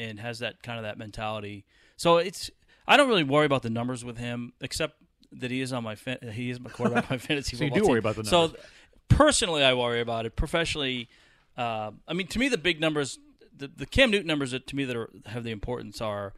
and 0.00 0.18
has 0.18 0.38
that 0.38 0.62
kind 0.62 0.78
of 0.78 0.84
that 0.84 0.98
mentality. 0.98 1.64
So 1.96 2.16
it's 2.16 2.50
I 2.88 2.96
don't 2.96 3.08
really 3.08 3.24
worry 3.24 3.46
about 3.46 3.62
the 3.62 3.70
numbers 3.70 4.04
with 4.04 4.16
him, 4.16 4.52
except 4.60 4.96
that 5.32 5.50
he 5.50 5.60
is 5.60 5.72
on 5.72 5.84
my 5.84 5.94
fan, 5.94 6.18
he 6.32 6.50
is 6.50 6.58
my 6.60 6.70
quarterback 6.70 7.10
on 7.10 7.14
my 7.16 7.18
fantasy 7.26 7.56
So 7.56 7.64
you 7.64 7.70
do 7.70 7.82
worry 7.82 8.00
team. 8.00 8.10
about 8.10 8.16
the 8.16 8.30
numbers. 8.30 8.58
So 8.60 8.64
personally, 9.08 9.62
I 9.64 9.74
worry 9.74 10.00
about 10.00 10.26
it. 10.26 10.36
Professionally, 10.36 11.08
uh, 11.56 11.90
I 12.08 12.14
mean, 12.14 12.26
to 12.28 12.38
me, 12.38 12.48
the 12.48 12.58
big 12.58 12.80
numbers, 12.80 13.18
the, 13.56 13.68
the 13.68 13.86
Cam 13.86 14.10
Newton 14.10 14.26
numbers 14.26 14.50
that 14.52 14.66
to 14.68 14.76
me 14.76 14.84
that 14.84 14.96
are, 14.96 15.10
have 15.26 15.44
the 15.44 15.50
importance 15.50 16.00
are 16.00 16.32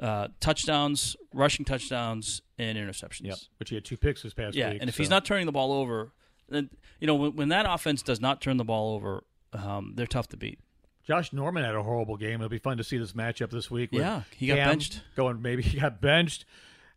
uh, 0.00 0.28
touchdowns, 0.40 1.16
rushing 1.34 1.64
touchdowns, 1.64 2.42
and 2.58 2.76
interceptions. 2.78 3.22
Yep. 3.26 3.38
Which 3.58 3.68
he 3.70 3.74
had 3.76 3.84
two 3.84 3.96
picks 3.96 4.22
this 4.22 4.34
past 4.34 4.54
Yeah, 4.56 4.70
week. 4.72 4.78
and 4.80 4.88
if 4.88 4.96
he's 4.96 5.10
not 5.10 5.24
turning 5.24 5.46
the 5.46 5.52
ball 5.52 5.72
over, 5.72 6.12
then 6.48 6.70
you 7.00 7.06
know 7.06 7.14
when, 7.14 7.36
when 7.36 7.48
that 7.50 7.66
offense 7.68 8.02
does 8.02 8.20
not 8.20 8.40
turn 8.40 8.56
the 8.56 8.64
ball 8.64 8.94
over, 8.94 9.24
um, 9.52 9.92
they're 9.96 10.06
tough 10.06 10.28
to 10.28 10.36
beat. 10.36 10.58
Josh 11.04 11.32
Norman 11.32 11.64
had 11.64 11.74
a 11.74 11.82
horrible 11.82 12.16
game. 12.16 12.34
It'll 12.34 12.48
be 12.48 12.58
fun 12.58 12.76
to 12.76 12.84
see 12.84 12.96
this 12.96 13.12
matchup 13.12 13.50
this 13.50 13.70
week. 13.70 13.90
with 13.92 14.02
Yeah, 14.02 14.22
he 14.36 14.46
got 14.46 14.56
Cam 14.56 14.68
benched. 14.68 15.00
Going, 15.16 15.42
maybe 15.42 15.62
he 15.62 15.80
got 15.80 16.00
benched. 16.00 16.44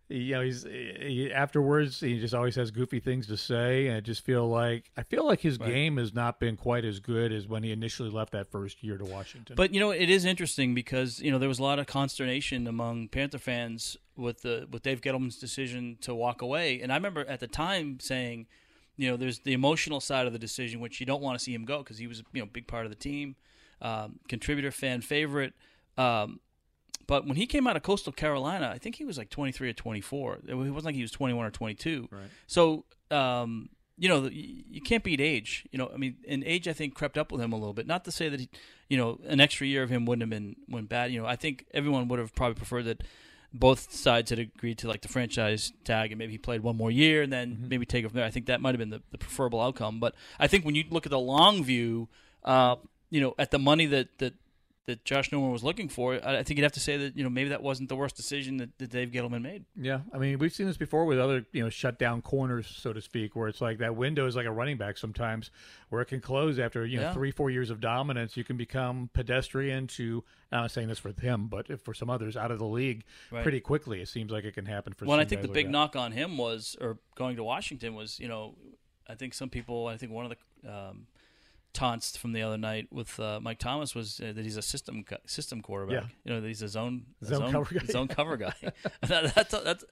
You 0.07 0.35
know, 0.35 0.41
he's 0.41 0.63
he, 0.63 1.31
afterwards. 1.33 2.00
He 2.00 2.19
just 2.19 2.35
always 2.35 2.55
has 2.57 2.69
goofy 2.69 3.00
things 3.00 3.25
to 3.27 3.38
say, 3.38 3.88
and 3.88 3.97
I 3.97 4.00
just 4.01 4.24
feel 4.24 4.47
like 4.47 4.91
I 4.95 5.01
feel 5.01 5.25
like 5.25 5.39
his 5.39 5.57
game 5.57 5.97
has 5.97 6.13
not 6.13 6.39
been 6.39 6.57
quite 6.57 6.85
as 6.85 7.00
good 7.00 7.31
as 7.31 7.47
when 7.47 7.63
he 7.63 7.71
initially 7.71 8.12
left 8.12 8.31
that 8.33 8.51
first 8.51 8.83
year 8.83 9.00
to 9.00 9.05
Washington. 9.05 9.55
But 9.55 9.74
you 9.74 9.79
know, 9.79 9.89
it 9.89 10.09
is 10.09 10.24
interesting 10.24 10.75
because 10.75 11.19
you 11.19 11.31
know 11.31 11.39
there 11.39 11.50
was 11.50 11.57
a 11.57 11.63
lot 11.63 11.79
of 11.79 11.88
consternation 11.88 12.67
among 12.67 13.07
Panther 13.07 13.39
fans 13.39 13.97
with 14.15 14.43
the 14.43 14.67
with 14.69 14.83
Dave 14.83 15.01
Gettleman's 15.01 15.39
decision 15.39 15.97
to 16.01 16.13
walk 16.13 16.43
away, 16.43 16.81
and 16.81 16.91
I 16.91 16.95
remember 16.95 17.25
at 17.27 17.39
the 17.39 17.47
time 17.47 18.00
saying, 18.00 18.45
you 18.97 19.09
know, 19.09 19.17
there's 19.17 19.39
the 19.39 19.53
emotional 19.53 20.00
side 20.00 20.27
of 20.27 20.33
the 20.33 20.39
decision, 20.39 20.81
which 20.81 21.00
you 21.00 21.07
don't 21.07 21.24
want 21.24 21.39
to 21.39 21.43
see 21.43 21.53
him 21.53 21.65
go 21.65 21.79
because 21.79 21.97
he 21.97 22.05
was 22.05 22.21
you 22.31 22.41
know 22.41 22.45
big 22.45 22.67
part 22.67 22.85
of 22.85 22.91
the 22.91 22.97
team, 22.97 23.38
um, 23.81 24.19
contributor, 24.27 24.69
fan 24.69 25.01
favorite. 25.01 25.53
Um, 25.97 26.41
but 27.07 27.25
when 27.27 27.35
he 27.38 27.45
came 27.45 27.67
out 27.67 27.75
of 27.75 27.83
Coastal 27.83 28.13
Carolina, 28.13 28.71
I 28.74 28.77
think 28.77 28.95
he 28.95 29.05
was 29.05 29.17
like 29.17 29.29
23 29.29 29.69
or 29.69 29.74
24. 29.74 30.39
It 30.47 30.53
wasn't 30.55 30.85
like 30.85 30.95
he 30.95 31.01
was 31.01 31.12
21 31.12 31.45
or 31.45 31.51
22. 31.51 32.07
Right. 32.12 32.21
So, 32.47 32.85
um, 33.12 33.69
you 33.97 34.09
know, 34.09 34.27
you 34.31 34.81
can't 34.81 35.03
beat 35.03 35.21
age. 35.21 35.67
You 35.71 35.77
know, 35.79 35.89
I 35.93 35.97
mean, 35.97 36.17
and 36.27 36.43
age 36.43 36.67
I 36.67 36.74
think 36.74 36.95
crept 36.95 37.17
up 37.17 37.31
with 37.31 37.39
him 37.41 37.53
a 37.53 37.55
little 37.57 37.74
bit. 37.74 37.88
Not 37.88 38.03
to 38.05 38.12
say 38.12 38.27
that 38.29 38.39
he, 38.39 38.50
you 38.89 38.97
know, 38.97 39.19
an 39.25 39.39
extra 39.39 39.65
year 39.65 39.83
of 39.83 39.89
him 39.89 40.05
wouldn't 40.05 40.21
have 40.24 40.29
been 40.29 40.55
went 40.67 40.89
bad. 40.89 41.12
You 41.12 41.21
know, 41.21 41.27
I 41.27 41.35
think 41.38 41.65
everyone 41.74 42.07
would 42.09 42.19
have 42.19 42.35
probably 42.35 42.55
preferred 42.55 42.83
that 42.83 43.03
both 43.53 43.93
sides 43.93 44.31
had 44.31 44.39
agreed 44.39 44.77
to 44.79 44.88
like 44.89 45.01
the 45.01 45.07
franchise 45.07 45.71
tag 45.85 46.12
and 46.12 46.19
maybe 46.19 46.33
he 46.33 46.38
played 46.38 46.62
one 46.62 46.75
more 46.75 46.91
year 46.91 47.21
and 47.21 47.31
then 47.31 47.51
Mm-hmm. 47.55 47.69
maybe 47.69 47.85
take 47.85 48.03
it 48.03 48.09
from 48.09 48.17
there. 48.17 48.25
I 48.25 48.31
think 48.31 48.47
that 48.47 48.59
might 48.59 48.71
have 48.71 48.79
been 48.79 48.89
the, 48.89 49.01
the 49.12 49.17
preferable 49.17 49.62
outcome. 49.62 50.01
But 50.01 50.13
I 50.39 50.47
think 50.47 50.65
when 50.65 50.75
you 50.75 50.83
look 50.89 51.05
at 51.05 51.09
the 51.12 51.19
long 51.19 51.63
view, 51.63 52.09
uh, 52.43 52.75
you 53.09 53.21
know, 53.21 53.33
at 53.39 53.51
the 53.51 53.59
money 53.59 53.85
that 53.85 54.17
that 54.17 54.33
that 54.87 55.03
Josh 55.03 55.31
Norman 55.31 55.51
was 55.51 55.63
looking 55.63 55.89
for, 55.89 56.13
I 56.23 56.37
I 56.37 56.43
think 56.43 56.57
you'd 56.59 56.63
have 56.63 56.71
to 56.73 56.79
say 56.79 56.95
that 56.97 57.17
you 57.17 57.23
know 57.23 57.29
maybe 57.29 57.49
that 57.49 57.63
wasn't 57.63 57.89
the 57.89 57.95
worst 57.95 58.15
decision 58.15 58.57
that, 58.57 58.77
that 58.77 58.91
Dave 58.91 59.09
Gettleman 59.09 59.41
made. 59.41 59.65
Yeah, 59.75 60.01
I 60.13 60.17
mean 60.17 60.37
we've 60.37 60.53
seen 60.53 60.67
this 60.67 60.77
before 60.77 61.05
with 61.05 61.19
other 61.19 61.45
you 61.51 61.63
know 61.63 61.69
shut 61.69 61.97
down 61.97 62.21
corners, 62.21 62.67
so 62.67 62.93
to 62.93 63.01
speak, 63.01 63.35
where 63.35 63.47
it's 63.47 63.61
like 63.61 63.79
that 63.79 63.95
window 63.95 64.27
is 64.27 64.35
like 64.35 64.45
a 64.45 64.51
running 64.51 64.77
back 64.77 64.97
sometimes, 64.97 65.49
where 65.89 66.01
it 66.01 66.05
can 66.05 66.21
close 66.21 66.59
after 66.59 66.85
you 66.85 66.97
know 66.97 67.03
Yeah. 67.03 67.13
three 67.13 67.31
four 67.31 67.49
years 67.49 67.69
of 67.69 67.79
dominance. 67.79 68.37
You 68.37 68.43
can 68.43 68.57
become 68.57 69.09
pedestrian 69.13 69.87
to. 69.87 70.23
I'm 70.51 70.61
not 70.61 70.71
saying 70.71 70.87
this 70.87 70.99
for 70.99 71.11
him, 71.19 71.47
but 71.47 71.69
if 71.69 71.81
for 71.81 71.93
some 71.93 72.09
others 72.09 72.37
out 72.37 72.51
of 72.51 72.59
the 72.59 72.65
league 72.67 73.03
Right. 73.31 73.41
pretty 73.43 73.59
quickly. 73.59 74.01
It 74.01 74.07
seems 74.07 74.31
like 74.31 74.45
it 74.45 74.53
can 74.53 74.65
happen 74.67 74.93
for. 74.93 75.05
Well, 75.05 75.19
I 75.19 75.25
think 75.25 75.41
the 75.41 75.47
like 75.47 75.53
big 75.55 75.69
knock 75.69 75.95
on 75.95 76.11
him 76.11 76.37
was, 76.37 76.77
or 76.79 76.99
going 77.15 77.35
to 77.37 77.43
Washington 77.43 77.95
was, 77.95 78.19
you 78.19 78.27
know, 78.27 78.55
I 79.07 79.15
think 79.15 79.33
some 79.33 79.49
people, 79.49 79.87
I 79.87 79.97
think 79.97 80.11
one 80.11 80.25
of 80.25 80.31
the 80.61 80.71
um, 80.71 81.07
taunts 81.75 82.17
from 82.17 82.32
the 82.34 82.41
other 82.41 82.58
night 82.58 82.88
with 82.91 83.20
uh, 83.20 83.39
Mike 83.39 83.60
Thomas 83.60 83.94
was 83.94 84.20
uh, 84.20 84.34
that 84.34 84.44
he's 84.44 84.58
a 84.58 84.62
system 84.63 85.05
system 85.27 85.62
quarterback. 85.62 86.03
Yeah. 86.03 86.10
You 86.24 86.34
know, 86.34 86.41
that 86.41 86.48
he's 86.48 86.63
a 86.63 86.67
zone 86.67 87.05
a 87.22 87.25
Zone 87.25 87.51
cover 87.51 87.75
guy. 87.75 87.86
zone 87.86 88.08
cover 88.08 88.38
guy. 88.38 88.53
that, 89.01 89.36
that's 89.36 89.51
that's. 89.63 89.86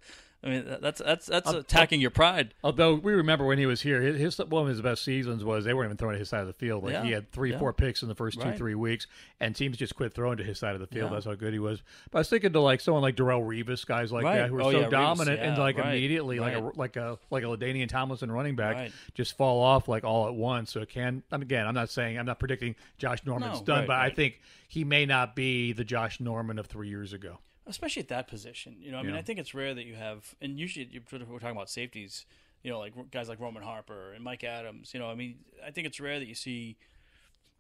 I 0.45 0.50
mean, 0.50 0.65
that's 0.81 1.00
that's 1.01 1.25
that's 1.27 1.50
attacking 1.50 2.01
your 2.01 2.09
pride. 2.12 2.53
Although 2.65 2.95
we 2.95 3.13
remember 3.13 3.45
when 3.45 3.57
he 3.57 3.65
was 3.65 3.81
here, 3.81 4.01
his, 4.01 4.38
his 4.38 4.38
one 4.50 4.63
of 4.63 4.67
his 4.67 4.81
best 4.81 5.01
seasons 5.03 5.41
was 5.43 5.63
they 5.63 5.73
weren't 5.73 5.88
even 5.88 5.95
throwing 5.97 6.15
to 6.15 6.19
his 6.19 6.27
side 6.27 6.41
of 6.41 6.47
the 6.47 6.53
field. 6.53 6.83
Like 6.83 6.91
Yeah, 6.93 7.03
he 7.03 7.12
had 7.12 7.31
three, 7.31 7.51
yeah. 7.51 7.59
four 7.59 7.71
picks 7.71 8.01
in 8.01 8.09
the 8.09 8.15
first 8.15 8.41
two, 8.41 8.47
Right. 8.50 8.57
three 8.57 8.75
weeks, 8.75 9.07
and 9.39 9.55
teams 9.55 9.77
just 9.77 9.95
quit 9.95 10.13
throwing 10.13 10.35
to 10.38 10.43
his 10.43 10.59
side 10.59 10.73
of 10.75 10.81
the 10.81 10.88
field. 10.88 11.12
Yeah. 11.12 11.13
That's 11.15 11.25
how 11.27 11.35
good 11.35 11.53
he 11.53 11.59
was. 11.59 11.81
But 12.12 12.17
I 12.17 12.21
was 12.21 12.29
thinking 12.29 12.51
to 12.51 12.59
like 12.59 12.81
someone 12.81 13.01
like 13.03 13.15
Darrelle 13.15 13.41
Revis, 13.47 13.85
guys 13.85 14.12
like 14.12 14.25
Right. 14.25 14.39
that 14.39 14.50
who 14.50 14.57
are 14.57 14.63
Oh, 14.63 14.71
so 14.71 14.89
dominant 14.89 15.39
and 15.39 15.57
like 15.57 15.77
right, 15.77 15.88
immediately 15.95 16.39
like 16.41 16.55
a 16.55 16.71
like 16.75 16.97
a 16.97 17.17
like 17.31 17.43
a 17.43 17.47
LaDainian 17.47 17.88
Tomlinson 17.88 18.29
running 18.29 18.57
back 18.57 18.91
just 19.13 19.38
fall 19.38 19.62
off 19.63 19.88
like 19.88 20.03
all 20.03 20.27
at 20.27 20.33
once. 20.35 20.73
So 20.73 20.81
it 20.81 20.89
can. 20.89 21.23
Again, 21.31 21.65
I'm 21.65 21.73
not 21.75 21.89
saying 21.89 22.19
I'm 22.19 22.25
not 22.25 22.39
predicting 22.39 22.75
Josh 22.97 23.19
Norman's 23.25 23.59
No, 23.59 23.65
done, 23.65 23.88
but 23.88 23.95
I 23.95 24.09
think 24.09 24.41
he 24.67 24.83
may 24.83 25.05
not 25.05 25.38
be 25.38 25.71
the 25.71 25.85
Josh 25.85 26.19
Norman 26.19 26.59
of 26.59 26.65
three 26.67 26.89
years 26.89 27.13
ago. 27.13 27.39
Especially 27.67 28.01
at 28.01 28.10
that 28.10 28.27
position. 28.27 28.77
You 28.79 28.91
know, 28.91 28.98
I 29.00 29.03
mean, 29.03 29.13
Yeah. 29.13 29.20
I 29.20 29.24
think 29.24 29.39
it's 29.39 29.53
rare 29.53 29.74
that 29.74 29.86
you 29.86 29.96
have, 29.96 30.36
and 30.41 30.60
usually 30.60 30.86
you- 30.86 31.01
we're 31.12 31.39
talking 31.39 31.50
about 31.55 31.70
safeties. 31.70 32.25
You 32.63 32.72
know, 32.72 32.79
like 32.79 32.93
guys 33.12 33.27
like 33.27 33.39
Roman 33.41 33.62
Harper 33.63 34.13
and 34.13 34.24
Mike 34.24 34.43
Adams. 34.43 34.93
You 34.93 35.00
know, 35.01 35.10
I 35.10 35.15
mean, 35.15 35.39
I 35.65 35.72
think 35.72 35.86
it's 35.86 36.00
rare 36.00 36.17
that 36.20 36.27
you 36.27 36.36
see, 36.36 36.77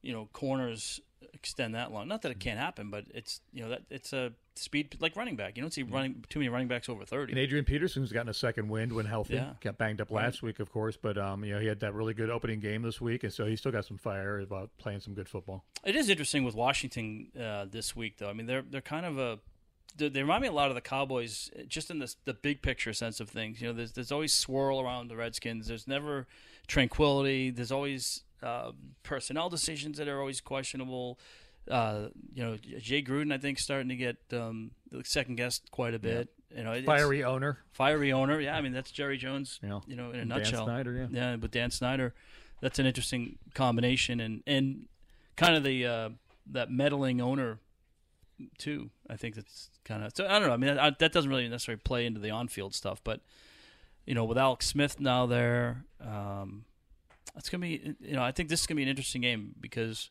you 0.01 0.13
know, 0.13 0.29
corners 0.31 1.01
extend 1.33 1.75
that 1.75 1.91
long. 1.91 2.07
Not 2.07 2.21
that 2.21 2.31
it 2.31 2.39
can't 2.39 2.59
happen, 2.59 2.89
but 2.89 3.05
it's 3.13 3.41
you 3.51 3.63
know 3.63 3.69
that 3.69 3.83
it's 3.89 4.13
a 4.13 4.31
speed 4.55 4.95
like 5.01 5.15
running 5.17 5.35
back. 5.35 5.57
You 5.57 5.61
don't 5.63 5.73
see 5.73 5.83
running 5.83 6.23
too 6.29 6.39
many 6.39 6.47
running 6.47 6.69
backs 6.69 6.87
over 6.87 7.03
thirty. 7.05 7.33
And. 7.33 7.39
Adrian 7.39 7.65
Peterson's 7.65 8.13
gotten 8.13 8.29
a 8.29 8.33
second 8.33 8.69
wind 8.69 8.93
when 8.93 9.05
healthy. 9.05 9.33
Yeah. 9.35 9.53
Got 9.61 9.77
banged 9.77 9.99
up 9.99 10.09
last 10.09 10.41
week, 10.41 10.59
of 10.61 10.71
course, 10.71 10.95
but 10.95 11.17
um, 11.17 11.43
you 11.43 11.53
know 11.53 11.59
he 11.59 11.67
had 11.67 11.81
that 11.81 11.93
really 11.93 12.13
good 12.13 12.29
opening 12.29 12.61
game 12.61 12.81
this 12.81 13.01
week, 13.01 13.23
and 13.23 13.33
so 13.33 13.45
he's 13.45 13.59
still 13.59 13.71
got 13.73 13.83
some 13.83 13.97
fire 13.97 14.39
about 14.39 14.69
playing 14.77 15.01
some 15.01 15.13
good 15.13 15.27
football. 15.27 15.65
It 15.83 15.97
is 15.97 16.07
interesting 16.09 16.45
with 16.45 16.55
Washington 16.55 17.27
uh, 17.37 17.65
this 17.65 17.93
week, 17.93 18.17
though. 18.19 18.29
I 18.29 18.33
mean, 18.33 18.45
they're 18.45 18.61
they're 18.63 18.81
kind 18.81 19.05
of 19.05 19.17
a 19.17 19.39
they, 19.95 20.09
they 20.09 20.21
remind 20.21 20.41
me 20.41 20.47
a 20.47 20.51
lot 20.51 20.69
of 20.69 20.75
the 20.75 20.81
Cowboys, 20.81 21.49
uh, 21.57 21.63
just 21.67 21.89
in 21.91 21.99
this 21.99 22.15
the 22.25 22.33
big 22.33 22.61
picture 22.61 22.93
sense 22.93 23.19
of 23.19 23.29
things. 23.29 23.61
You 23.61 23.67
know, 23.67 23.73
there's 23.73 23.91
there's 23.93 24.11
always 24.11 24.33
swirl 24.33 24.79
around 24.79 25.09
the 25.09 25.15
Redskins. 25.15 25.67
There's 25.67 25.87
never 25.87 26.27
tranquility. 26.67 27.49
There's 27.49 27.71
always 27.71 28.23
uh, 28.41 28.71
personnel 29.03 29.49
decisions 29.49 29.97
that 29.97 30.07
are 30.07 30.19
always 30.19 30.41
questionable. 30.41 31.19
Uh, 31.69 32.07
you 32.33 32.43
know, 32.43 32.57
Jay 32.79 33.01
Gruden, 33.01 33.33
I 33.33 33.37
think, 33.37 33.57
starting 33.57 33.89
to 33.89 33.95
get 33.95 34.17
um, 34.33 34.71
second 35.03 35.35
guessed 35.35 35.71
quite 35.71 35.93
a 35.93 35.99
bit. 35.99 36.29
You 36.55 36.63
know, 36.63 36.79
Fiery 36.83 37.23
owner. 37.23 37.59
fiery 37.71 38.11
owner. 38.13 38.39
Yeah, 38.39 38.55
I 38.55 38.61
mean 38.61 38.73
that's 38.73 38.91
Jerry 38.91 39.17
Jones. 39.17 39.59
Yeah. 39.63 39.79
You 39.87 39.95
know, 39.95 40.09
in 40.09 40.15
a 40.15 40.17
Dan 40.19 40.27
nutshell. 40.27 40.65
Snyder, 40.65 40.93
yeah. 40.93 41.07
Yeah, 41.09 41.35
with 41.37 41.51
Dan 41.51 41.71
Snyder, 41.71 42.13
that's 42.61 42.77
an 42.79 42.85
interesting 42.85 43.39
combination, 43.55 44.19
and 44.19 44.43
and 44.45 44.85
kind 45.35 45.55
of 45.55 45.63
the 45.63 45.85
uh, 45.85 46.09
that 46.51 46.69
meddling 46.69 47.21
owner 47.21 47.59
too. 48.57 48.89
I 49.09 49.15
think 49.15 49.35
that's 49.35 49.69
kind 49.83 50.03
of 50.03 50.11
so. 50.15 50.25
I 50.25 50.39
don't 50.39 50.47
know. 50.47 50.53
I 50.53 50.57
mean, 50.57 50.75
that, 50.75 50.99
that 50.99 51.11
doesn't 51.11 51.29
really 51.29 51.47
necessarily 51.47 51.81
play 51.83 52.05
into 52.05 52.19
the 52.19 52.29
on-field 52.29 52.73
stuff, 52.73 53.01
but 53.03 53.21
you 54.05 54.15
know, 54.15 54.25
with 54.25 54.37
Alex 54.37 54.67
Smith 54.67 54.99
now 54.99 55.25
there, 55.25 55.85
um, 56.01 56.65
it's 57.35 57.49
gonna 57.49 57.61
be. 57.61 57.95
You 57.99 58.13
know, 58.13 58.23
I 58.23 58.31
think 58.31 58.49
this 58.49 58.61
is 58.61 58.67
gonna 58.67 58.77
be 58.77 58.83
an 58.83 58.89
interesting 58.89 59.21
game 59.21 59.55
because 59.59 60.09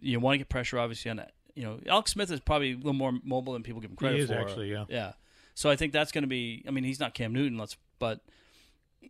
you 0.00 0.20
want 0.20 0.34
to 0.34 0.38
get 0.38 0.48
pressure, 0.48 0.78
obviously, 0.78 1.10
on. 1.10 1.22
You 1.54 1.62
know, 1.62 1.80
Alex 1.88 2.12
Smith 2.12 2.30
is 2.30 2.40
probably 2.40 2.72
a 2.72 2.76
little 2.76 2.92
more 2.92 3.12
mobile 3.24 3.54
than 3.54 3.62
people 3.62 3.80
give 3.80 3.90
him 3.90 3.96
credit 3.96 4.20
is 4.20 4.28
for. 4.28 4.34
actually, 4.34 4.70
yeah. 4.70 4.84
Yeah. 4.88 5.12
So 5.54 5.70
I 5.70 5.76
think 5.76 5.94
that's 5.94 6.12
going 6.12 6.22
to 6.22 6.28
be. 6.28 6.62
I 6.68 6.70
mean, 6.70 6.84
he's 6.84 7.00
not 7.00 7.14
Cam 7.14 7.32
Newton. 7.32 7.56
Let's, 7.56 7.78
but 7.98 8.20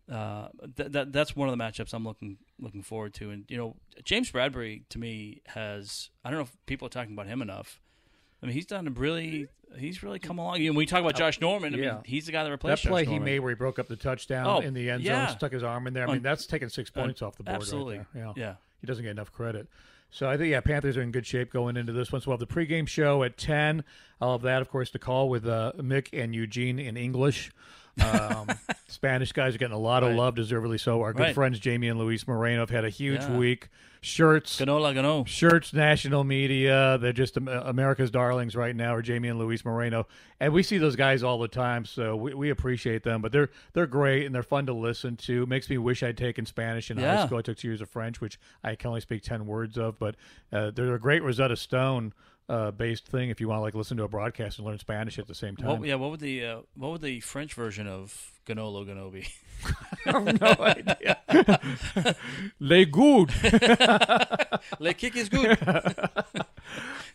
uh, 0.09 0.47
th- 0.77 0.91
that 0.93 1.11
that's 1.11 1.35
one 1.35 1.49
of 1.49 1.57
the 1.57 1.61
matchups 1.61 1.93
I'm 1.93 2.05
looking 2.05 2.37
looking 2.57 2.83
forward 2.83 3.13
to. 3.15 3.31
And 3.31 3.43
you 3.49 3.57
know, 3.57 3.75
James 4.05 4.31
Bradberry 4.31 4.83
to 4.89 4.97
me 4.97 5.41
has. 5.47 6.09
I 6.23 6.29
don't 6.29 6.39
know 6.39 6.43
if 6.43 6.55
people 6.65 6.85
are 6.85 6.89
talking 6.89 7.13
about 7.13 7.27
him 7.27 7.41
enough. 7.41 7.81
I 8.41 8.45
mean, 8.45 8.53
he's 8.53 8.65
done 8.65 8.87
a 8.87 8.91
really. 8.91 9.47
He's 9.77 10.01
really 10.01 10.17
come 10.19 10.39
along. 10.39 10.61
You 10.61 10.67
know, 10.67 10.71
when 10.71 10.77
we 10.77 10.85
talk 10.85 11.01
about 11.01 11.15
Josh 11.15 11.41
Norman, 11.41 11.75
I 11.75 11.77
Yeah. 11.77 11.91
mean, 11.95 12.01
he's 12.05 12.25
the 12.25 12.31
guy 12.31 12.43
that 12.45 12.49
replaced 12.49 12.83
That 12.83 12.89
play 12.89 13.01
Josh 13.03 13.09
he 13.09 13.15
Norman. 13.15 13.25
made 13.25 13.39
where 13.39 13.49
he 13.49 13.55
broke 13.55 13.79
up 13.79 13.87
the 13.89 13.97
touchdown 13.97 14.47
Oh, 14.47 14.59
in 14.59 14.73
the 14.73 14.89
end 14.89 15.03
yeah. 15.03 15.27
zone, 15.27 15.37
stuck 15.37 15.51
his 15.51 15.61
arm 15.61 15.87
in 15.87 15.93
there. 15.93 16.07
I 16.07 16.13
mean, 16.13 16.21
that's 16.23 16.45
taking 16.47 16.69
six 16.69 16.89
points 16.89 17.21
off 17.21 17.35
the 17.35 17.43
board 17.43 17.57
Absolutely. 17.57 17.97
right. 17.97 18.07
Yeah. 18.15 18.33
Yeah. 18.37 18.53
He 18.79 18.87
doesn't 18.87 19.03
get 19.03 19.11
enough 19.11 19.31
credit. 19.33 19.67
So 20.09 20.29
I 20.29 20.37
think 20.37 20.51
yeah, 20.51 20.61
Panthers 20.61 20.95
are 20.95 21.01
in 21.01 21.11
good 21.11 21.25
shape 21.27 21.51
going 21.51 21.75
into 21.75 21.91
this 21.91 22.13
one. 22.13 22.21
So 22.21 22.29
we'll 22.31 22.37
have 22.39 22.47
the 22.47 22.53
pregame 22.53 22.87
show 22.87 23.23
at 23.23 23.37
ten. 23.37 23.83
I'll 24.21 24.31
have 24.31 24.41
that, 24.43 24.61
of 24.61 24.69
course, 24.69 24.89
to 24.91 24.99
call 24.99 25.27
with 25.27 25.45
uh, 25.45 25.73
Mick 25.77 26.07
and 26.13 26.33
Eugene 26.33 26.79
in 26.79 26.95
English. 26.95 27.51
Um, 28.01 28.47
Spanish 28.87 29.31
guys 29.31 29.55
are 29.55 29.57
getting 29.57 29.75
a 29.75 29.79
lot 29.79 30.03
of 30.03 30.09
Right. 30.09 30.17
love, 30.17 30.35
deservedly 30.35 30.77
so. 30.77 31.01
Our 31.01 31.13
good 31.13 31.21
Right. 31.23 31.35
friends 31.35 31.59
Jamie 31.59 31.87
and 31.89 31.99
Luis 31.99 32.27
Moreno 32.27 32.61
have 32.61 32.69
had 32.69 32.85
a 32.85 32.89
huge 32.89 33.21
Yeah. 33.21 33.37
week. 33.37 33.69
Shirts, 33.99 34.59
Ganola 34.61 34.93
Gano. 34.93 35.25
shirts, 35.25 35.73
national 35.73 36.23
media. 36.23 36.97
They're 37.01 37.11
just 37.11 37.35
America's 37.35 38.11
darlings 38.11 38.55
right 38.55 38.75
now, 38.75 38.93
are 38.93 39.01
Jamie 39.01 39.27
and 39.27 39.39
Luis 39.39 39.65
Moreno, 39.65 40.07
and 40.39 40.53
we 40.53 40.61
see 40.63 40.77
those 40.77 40.95
guys 40.95 41.23
all 41.23 41.39
the 41.39 41.47
time. 41.47 41.83
So 41.83 42.15
we, 42.15 42.33
we 42.33 42.49
appreciate 42.51 43.03
them. 43.03 43.21
But 43.21 43.31
they're 43.31 43.49
they're 43.73 43.87
great 43.87 44.25
and 44.27 44.33
they're 44.35 44.43
fun 44.43 44.67
to 44.67 44.73
listen 44.73 45.17
to. 45.17 45.45
Makes 45.47 45.69
me 45.69 45.77
wish 45.79 46.03
I'd 46.03 46.15
taken 46.15 46.45
Spanish 46.45 46.91
in 46.91 46.97
high 46.97 47.25
school. 47.25 47.39
I 47.39 47.41
took 47.41 47.57
two 47.57 47.67
years 47.69 47.81
of 47.81 47.89
French, 47.89 48.21
which 48.21 48.39
I 48.63 48.75
can 48.75 48.89
only 48.89 49.01
speak 49.01 49.23
ten 49.23 49.47
words 49.47 49.77
of. 49.77 49.97
But 49.99 50.15
uh, 50.53 50.71
they're 50.71 50.93
a 50.93 50.99
great 50.99 51.23
Rosetta 51.23 51.55
Stone. 51.57 52.13
Uh, 52.49 52.71
based 52.71 53.05
thing 53.07 53.29
if 53.29 53.41
you 53.41 53.49
want 53.49 53.57
to 53.57 53.61
like 53.61 53.75
listen 53.75 53.97
to 53.97 54.03
a 54.03 54.07
broadcast 54.07 54.57
and 54.57 54.65
learn 54.65 54.79
Spanish 54.79 55.19
at 55.19 55.27
the 55.27 55.35
same 55.35 55.57
time. 55.57 55.79
What, 55.79 55.87
yeah, 55.87 55.95
what 55.95 56.11
would 56.11 56.21
the 56.21 56.45
uh, 56.45 56.59
what 56.75 56.93
would 56.93 57.01
the 57.01 57.19
French 57.19 57.53
version 57.53 57.87
of 57.87 58.31
Ganolo 58.45 58.87
Gano 58.87 59.09
be? 59.09 59.27
I 60.05 60.11
have 60.11 60.41
no 60.41 60.55
idea. 60.59 62.15
Les 62.59 62.85
good. 62.85 63.31
Le 64.79 64.93
kick 64.93 65.17
is 65.17 65.29
good. 65.29 65.57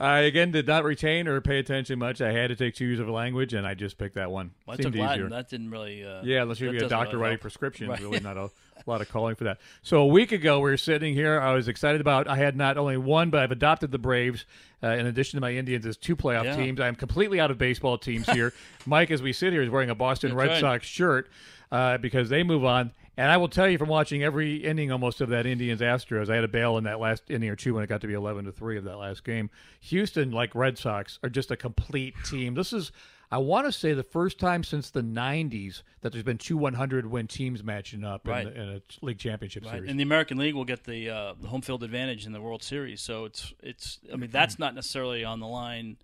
I 0.03 0.21
again 0.21 0.51
did 0.51 0.67
not 0.67 0.83
retain 0.85 1.29
or 1.29 1.41
pay 1.41 1.59
attention 1.59 1.99
much. 1.99 2.21
I 2.21 2.33
had 2.33 2.49
to 2.49 2.57
take 2.57 2.75
two 2.75 2.85
years 2.87 2.99
of 2.99 3.09
a 3.09 3.13
language, 3.13 3.55
and 3.55 3.67
I 3.67 3.75
just 3.75 3.99
picked 3.99 4.17
that 4.17 4.31
one. 4.31 4.51
Well, 4.67 4.77
Seemed 4.77 4.93
took 4.95 5.01
Latin. 5.01 5.15
easier. 5.27 5.29
That 5.31 5.49
didn't 5.49 5.71
really. 5.71 6.05
Uh, 6.05 6.23
Yeah, 6.25 6.43
unless 6.43 6.59
you're 6.61 6.75
a 6.75 6.89
doctor 6.89 7.13
really 7.17 7.23
writing 7.23 7.35
help. 7.37 7.41
prescriptions, 7.43 7.91
Right. 7.91 8.01
really 8.01 8.21
not 8.21 8.37
a, 8.37 8.45
a 8.45 8.51
lot 8.87 9.01
of 9.01 9.09
calling 9.09 9.37
for 9.37 9.45
that. 9.45 9.59
So 9.83 9.99
a 10.03 10.07
week 10.07 10.33
ago, 10.33 10.59
we 10.59 10.71
were 10.71 10.77
sitting 10.77 11.15
here. 11.15 11.41
I 11.41 11.53
was 11.55 11.69
excited 11.69 12.01
about. 12.01 12.27
I 12.27 12.37
had 12.37 12.57
not 12.57 12.77
only 12.79 12.97
one, 12.97 13.31
but 13.31 13.41
I've 13.41 13.53
adopted 13.53 13.93
the 13.93 13.99
Braves. 13.99 14.45
Uh, 14.83 14.89
in 14.89 15.07
addition 15.07 15.37
to 15.37 15.41
my 15.41 15.53
Indians 15.53 15.87
as 15.87 15.97
two 15.97 16.17
playoff 16.17 16.43
Yeah. 16.45 16.57
teams, 16.57 16.81
I 16.81 16.89
am 16.89 16.97
completely 16.97 17.39
out 17.39 17.53
of 17.53 17.59
baseball 17.59 17.97
teams 17.97 18.29
here. 18.29 18.53
Mike, 18.87 19.13
as 19.13 19.23
we 19.23 19.33
sit 19.33 19.53
here, 19.53 19.63
is 19.63 19.71
wearing 19.71 19.91
a 19.91 19.95
Boston 19.95 20.31
That's 20.31 20.39
Red 20.39 20.49
right. 20.55 20.61
Sox 20.61 20.87
shirt 20.87 21.31
uh, 21.71 21.99
because 21.99 22.29
they 22.29 22.43
move 22.43 22.65
on. 22.65 22.91
And 23.17 23.31
I 23.31 23.37
will 23.37 23.49
tell 23.49 23.69
you 23.69 23.77
from 23.77 23.89
watching 23.91 24.23
every 24.23 24.57
inning 24.57 24.91
almost 24.91 25.21
of 25.21 25.29
that 25.29 25.45
Indians 25.45 25.83
Astros, 25.83 26.31
I 26.31 26.35
had 26.35 26.45
a 26.45 26.49
bail 26.49 26.79
in 26.79 26.85
that 26.85 26.99
last 26.99 27.25
inning 27.31 27.51
or 27.51 27.57
two 27.57 27.75
when 27.75 27.85
it 27.85 27.87
got 27.89 28.01
to 28.01 28.07
be 28.07 28.15
eleven 28.15 28.47
to 28.47 28.53
three 28.53 28.79
of 28.79 28.85
that 28.85 28.97
last 28.97 29.23
game. 29.25 29.51
Houston, 29.81 30.31
like 30.31 30.55
Red 30.55 30.79
Sox, 30.79 31.19
are 31.23 31.29
just 31.29 31.51
a 31.51 31.57
complete 31.57 32.15
team. 32.25 32.55
This 32.55 32.73
is, 32.73 32.91
I 33.31 33.37
want 33.37 33.67
to 33.67 33.73
say, 33.73 33.93
the 33.93 34.03
first 34.03 34.39
time 34.39 34.65
since 34.65 34.89
the 34.89 35.03
'90s 35.03 35.83
that 36.01 36.13
there's 36.13 36.25
been 36.25 36.39
two 36.39 36.57
100 36.57 37.05
win 37.05 37.27
teams 37.27 37.63
matching 37.63 38.03
up 38.03 38.27
Right. 38.27 38.47
in, 38.47 38.55
the, 38.55 38.61
in 38.63 38.69
a 38.77 38.83
league 39.05 39.19
championship 39.19 39.65
Right. 39.65 39.73
series. 39.73 39.91
And 39.91 39.99
the 40.01 40.05
American 40.05 40.39
League 40.39 40.55
will 40.55 40.65
get 40.65 40.85
the, 40.85 41.11
uh, 41.11 41.35
the 41.39 41.49
home 41.49 41.61
field 41.61 41.83
advantage 41.83 42.25
in 42.25 42.33
the 42.33 42.41
World 42.41 42.63
Series. 42.63 43.03
So 43.03 43.27
it's 43.27 43.53
it's. 43.63 44.01
I 44.11 44.17
mean, 44.17 44.31
that's 44.31 44.59
not 44.59 44.75
necessarily 44.75 45.23
on 45.23 45.39
the 45.39 45.47
line, 45.47 45.99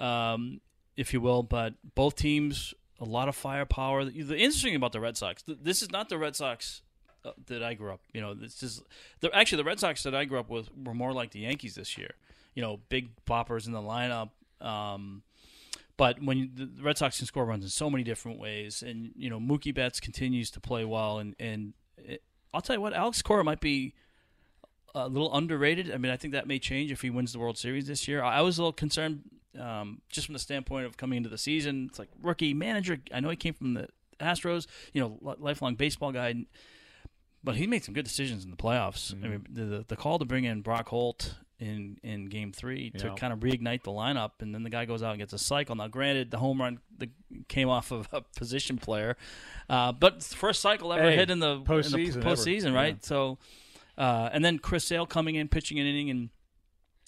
um, 0.00 0.60
if 0.96 1.12
you 1.12 1.20
will. 1.20 1.44
But 1.44 1.74
both 1.94 2.16
teams, 2.16 2.74
a 3.00 3.04
lot 3.04 3.28
of 3.28 3.34
firepower. 3.34 4.04
The 4.04 4.36
interesting 4.36 4.70
thing 4.70 4.76
about 4.76 4.92
the 4.92 5.00
Red 5.00 5.16
Sox, 5.16 5.42
th- 5.42 5.58
this 5.62 5.82
is 5.82 5.90
not 5.90 6.08
the 6.08 6.18
Red 6.18 6.36
Sox 6.36 6.82
uh, 7.24 7.32
that 7.46 7.62
I 7.62 7.74
grew 7.74 7.92
up. 7.92 8.00
You 8.12 8.20
know, 8.20 8.34
this 8.34 8.62
is 8.62 8.82
the, 9.20 9.34
actually 9.34 9.62
the 9.62 9.64
Red 9.64 9.80
Sox 9.80 10.02
that 10.02 10.14
I 10.14 10.24
grew 10.24 10.38
up 10.38 10.50
with 10.50 10.68
were 10.76 10.94
more 10.94 11.12
like 11.12 11.30
the 11.30 11.40
Yankees 11.40 11.74
this 11.74 11.96
year. 11.96 12.14
You 12.54 12.62
know, 12.62 12.80
big 12.88 13.10
boppers 13.24 13.66
in 13.66 13.72
the 13.72 13.80
lineup. 13.80 14.30
Um, 14.60 15.22
but 15.96 16.22
when 16.22 16.38
you, 16.38 16.48
the 16.54 16.82
Red 16.82 16.98
Sox 16.98 17.18
can 17.18 17.26
score 17.26 17.44
runs 17.44 17.64
in 17.64 17.70
so 17.70 17.90
many 17.90 18.04
different 18.04 18.38
ways, 18.38 18.82
and 18.82 19.12
you 19.16 19.30
know 19.30 19.38
Mookie 19.38 19.74
Betts 19.74 20.00
continues 20.00 20.50
to 20.52 20.60
play 20.60 20.84
well, 20.84 21.18
and 21.18 21.34
and 21.38 21.74
it, 21.98 22.22
I'll 22.52 22.60
tell 22.60 22.76
you 22.76 22.82
what, 22.82 22.94
Alex 22.94 23.22
Cora 23.22 23.44
might 23.44 23.60
be 23.60 23.94
a 24.94 25.08
little 25.08 25.34
underrated. 25.34 25.92
I 25.92 25.98
mean, 25.98 26.10
I 26.10 26.16
think 26.16 26.32
that 26.32 26.46
may 26.46 26.58
change 26.58 26.90
if 26.90 27.02
he 27.02 27.10
wins 27.10 27.32
the 27.32 27.38
World 27.38 27.58
Series 27.58 27.86
this 27.86 28.08
year. 28.08 28.22
I 28.22 28.40
was 28.40 28.58
a 28.58 28.62
little 28.62 28.72
concerned 28.72 29.22
um, 29.58 30.00
just 30.08 30.26
from 30.26 30.32
the 30.34 30.38
standpoint 30.38 30.86
of 30.86 30.96
coming 30.96 31.16
into 31.18 31.28
the 31.28 31.38
season. 31.38 31.86
It's 31.88 31.98
like 31.98 32.08
rookie 32.22 32.54
manager. 32.54 32.98
I 33.12 33.20
know 33.20 33.30
he 33.30 33.36
came 33.36 33.54
from 33.54 33.74
the 33.74 33.88
Astros, 34.20 34.66
you 34.92 35.00
know, 35.00 35.18
lifelong 35.38 35.74
baseball 35.76 36.12
guy, 36.12 36.34
but 37.42 37.56
he 37.56 37.66
made 37.66 37.84
some 37.84 37.94
good 37.94 38.04
decisions 38.04 38.44
in 38.44 38.50
the 38.50 38.56
playoffs. 38.56 39.14
I 39.14 39.28
mean, 39.28 39.46
the, 39.50 39.84
the 39.88 39.96
call 39.96 40.18
to 40.18 40.24
bring 40.24 40.44
in 40.44 40.60
Brock 40.60 40.88
Holt 40.88 41.36
in 41.58 41.98
in 42.02 42.26
Game 42.26 42.52
Three 42.52 42.90
to 42.90 43.08
Yeah. 43.08 43.14
kind 43.14 43.32
of 43.32 43.40
reignite 43.40 43.82
the 43.82 43.90
lineup, 43.90 44.32
and 44.40 44.54
then 44.54 44.62
the 44.62 44.70
guy 44.70 44.84
goes 44.86 45.02
out 45.02 45.10
and 45.10 45.18
gets 45.18 45.32
a 45.32 45.38
cycle. 45.38 45.74
Now, 45.74 45.88
granted, 45.88 46.30
the 46.30 46.38
home 46.38 46.60
run 46.60 46.80
the, 46.96 47.10
came 47.48 47.68
off 47.68 47.90
of 47.90 48.08
a 48.12 48.22
position 48.36 48.78
player, 48.78 49.16
uh, 49.68 49.92
but 49.92 50.14
it's 50.16 50.28
the 50.28 50.36
first 50.36 50.60
cycle 50.62 50.92
ever 50.92 51.10
Hey, 51.10 51.16
hit 51.16 51.30
in 51.30 51.38
the 51.38 51.52
in 51.52 51.62
the 51.62 51.62
postseason 52.22 52.74
right? 52.74 52.94
Yeah. 52.94 53.06
So, 53.06 53.38
uh, 53.98 54.30
and 54.32 54.42
then 54.44 54.58
Chris 54.58 54.84
Sale 54.84 55.06
coming 55.06 55.34
in, 55.34 55.48
pitching 55.48 55.78
an 55.78 55.86
inning 55.86 56.08
in 56.08 56.30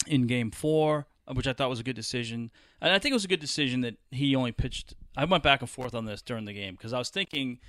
in 0.07 0.27
Game 0.27 0.51
Four, 0.51 1.07
which 1.33 1.47
I 1.47 1.53
thought 1.53 1.71
was 1.71 1.81
a 1.81 1.85
good 1.85 1.97
decision, 1.97 2.51
and 2.81 2.93
I 2.93 2.99
think 2.99 3.13
it 3.13 3.15
was 3.15 3.25
a 3.25 3.29
good 3.29 3.41
decision 3.41 3.81
that 3.83 3.97
he 4.11 4.35
only 4.35 4.53
pitched. 4.53 4.95
I 5.17 5.25
went 5.25 5.43
back 5.43 5.61
and 5.61 5.71
forth 5.71 5.95
on 5.95 6.05
this 6.05 6.23
during 6.23 6.45
the 6.45 6.53
game 6.53 6.75
because 6.75 6.93
I 6.93 6.99
was 6.99 7.11
thinking 7.11 7.61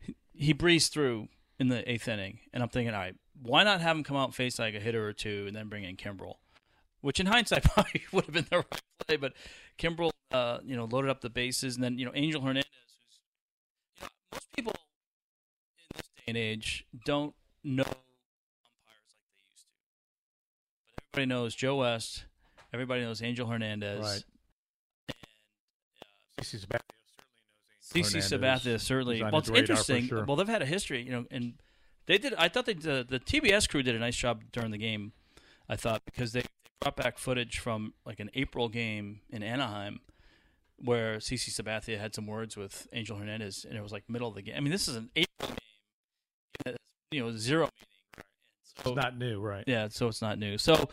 he- 0.00 0.16
he 0.34 0.52
breezed 0.52 0.92
through 0.92 1.28
in 1.58 1.68
the 1.68 1.88
eighth 1.90 2.08
inning, 2.08 2.40
and 2.52 2.62
I'm 2.62 2.68
thinking, 2.68 2.94
all 2.94 3.00
right, 3.00 3.14
why 3.40 3.62
not 3.62 3.80
have 3.80 3.96
him 3.96 4.02
come 4.04 4.16
out 4.16 4.24
and 4.24 4.34
face 4.34 4.58
like 4.58 4.74
a 4.74 4.80
hitter 4.80 5.06
or 5.06 5.12
two, 5.12 5.44
and 5.46 5.54
then 5.54 5.68
bring 5.68 5.84
in 5.84 5.96
Kimbrel, 5.96 6.38
which 7.00 7.20
in 7.20 7.26
hindsight 7.26 7.64
probably 7.72 8.02
would 8.12 8.24
have 8.24 8.34
been 8.34 8.46
the 8.50 8.56
right 8.58 8.82
play, 9.06 9.16
but 9.16 9.32
Kimbrel, 9.78 10.10
uh, 10.32 10.58
you 10.64 10.74
know, 10.76 10.84
loaded 10.84 11.10
up 11.10 11.20
the 11.20 11.30
bases, 11.30 11.76
and 11.76 11.84
then 11.84 11.98
you 11.98 12.04
know 12.04 12.12
Angel 12.14 12.40
Hernandez, 12.40 12.64
who's 12.70 13.20
you 14.00 14.02
know, 14.02 14.08
most 14.32 14.52
people 14.52 14.72
in 14.72 15.96
this 15.96 16.06
day 16.16 16.24
and 16.28 16.36
age 16.36 16.84
don't 17.04 17.34
know 17.62 17.82
umpires 17.84 19.12
like 19.14 19.24
they 19.28 19.50
used 19.50 19.66
to, 19.66 19.76
but 20.96 21.04
everybody 21.14 21.26
knows 21.26 21.54
Joe 21.54 21.76
West, 21.76 22.24
everybody 22.72 23.02
knows 23.02 23.22
Angel 23.22 23.46
Hernandez, 23.46 24.00
Right. 24.00 24.24
CC 26.40 26.64
Sabathia 26.66 26.80
CC 27.82 28.18
Sabathia 28.18 28.80
certainly. 28.80 29.16
He's 29.16 29.24
on 29.24 29.32
Well, 29.32 29.40
his 29.42 29.48
it's 29.50 29.54
radar 29.60 29.76
for 29.76 29.80
interesting. 29.92 30.06
sure. 30.08 30.24
Well, 30.24 30.36
they've 30.36 30.48
had 30.48 30.62
a 30.62 30.66
history, 30.66 31.02
you 31.02 31.10
know, 31.10 31.26
and 31.30 31.54
they 32.06 32.18
did. 32.18 32.34
I 32.34 32.48
thought 32.48 32.66
they 32.66 32.74
the, 32.74 33.04
the 33.08 33.20
TBS 33.20 33.68
crew 33.68 33.82
did 33.82 33.94
a 33.94 33.98
nice 33.98 34.16
job 34.16 34.44
during 34.52 34.70
the 34.70 34.78
game. 34.78 35.12
I 35.68 35.76
thought 35.76 36.02
because 36.04 36.32
they 36.32 36.42
brought 36.80 36.96
back 36.96 37.18
footage 37.18 37.58
from 37.58 37.94
like 38.06 38.18
an 38.18 38.30
April 38.34 38.68
game 38.68 39.20
in 39.30 39.42
Anaheim 39.42 40.00
where 40.78 41.18
CC 41.18 41.50
Sabathia 41.50 41.98
had 42.00 42.14
some 42.14 42.26
words 42.26 42.56
with 42.56 42.88
Angel 42.92 43.16
Hernandez, 43.16 43.64
and 43.68 43.76
it 43.78 43.82
was 43.82 43.92
like 43.92 44.04
middle 44.08 44.28
of 44.28 44.34
the 44.34 44.42
game. 44.42 44.54
I 44.56 44.60
mean, 44.60 44.72
this 44.72 44.88
is 44.88 44.96
an 44.96 45.10
April 45.14 45.52
game, 46.64 46.76
you 47.12 47.20
know, 47.20 47.36
zero 47.36 47.68
meaning. 48.16 48.26
So, 48.84 48.92
It's 48.92 48.96
not 48.96 49.16
new, 49.18 49.40
right? 49.40 49.64
yeah, 49.66 49.88
so 49.88 50.08
it's 50.08 50.22
not 50.22 50.38
new. 50.38 50.56
So 50.58 50.88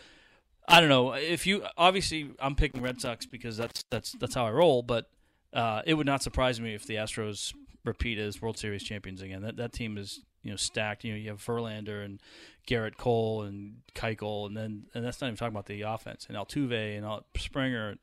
I 0.69 0.79
don't 0.79 0.89
know 0.89 1.13
if 1.13 1.47
you 1.47 1.65
obviously 1.77 2.29
I'm 2.39 2.55
picking 2.55 2.81
Red 2.81 3.01
Sox 3.01 3.25
because 3.25 3.57
that's 3.57 3.83
that's 3.89 4.11
that's 4.13 4.35
how 4.35 4.45
I 4.45 4.51
roll. 4.51 4.83
But 4.83 5.09
uh, 5.51 5.81
it 5.85 5.95
would 5.95 6.05
not 6.05 6.21
surprise 6.21 6.61
me 6.61 6.75
if 6.75 6.85
the 6.85 6.95
Astros 6.95 7.53
repeat 7.83 8.19
as 8.19 8.39
World 8.41 8.57
Series 8.57 8.83
champions 8.83 9.21
again. 9.23 9.41
That 9.41 9.57
that 9.57 9.73
team 9.73 9.97
is 9.97 10.21
you 10.43 10.51
know 10.51 10.57
stacked. 10.57 11.03
You 11.03 11.13
know 11.13 11.17
you 11.17 11.29
have 11.29 11.43
Verlander 11.43 12.05
and 12.05 12.21
Gerrit 12.67 12.97
Cole 12.97 13.41
and 13.41 13.77
Keuchel, 13.95 14.45
and 14.45 14.55
then 14.55 14.83
and 14.93 15.03
that's 15.03 15.19
not 15.21 15.27
even 15.27 15.37
talking 15.37 15.53
about 15.53 15.65
the 15.65 15.81
offense 15.81 16.27
and 16.29 16.37
Altuve 16.37 16.97
and 16.97 17.23
Springer. 17.35 17.95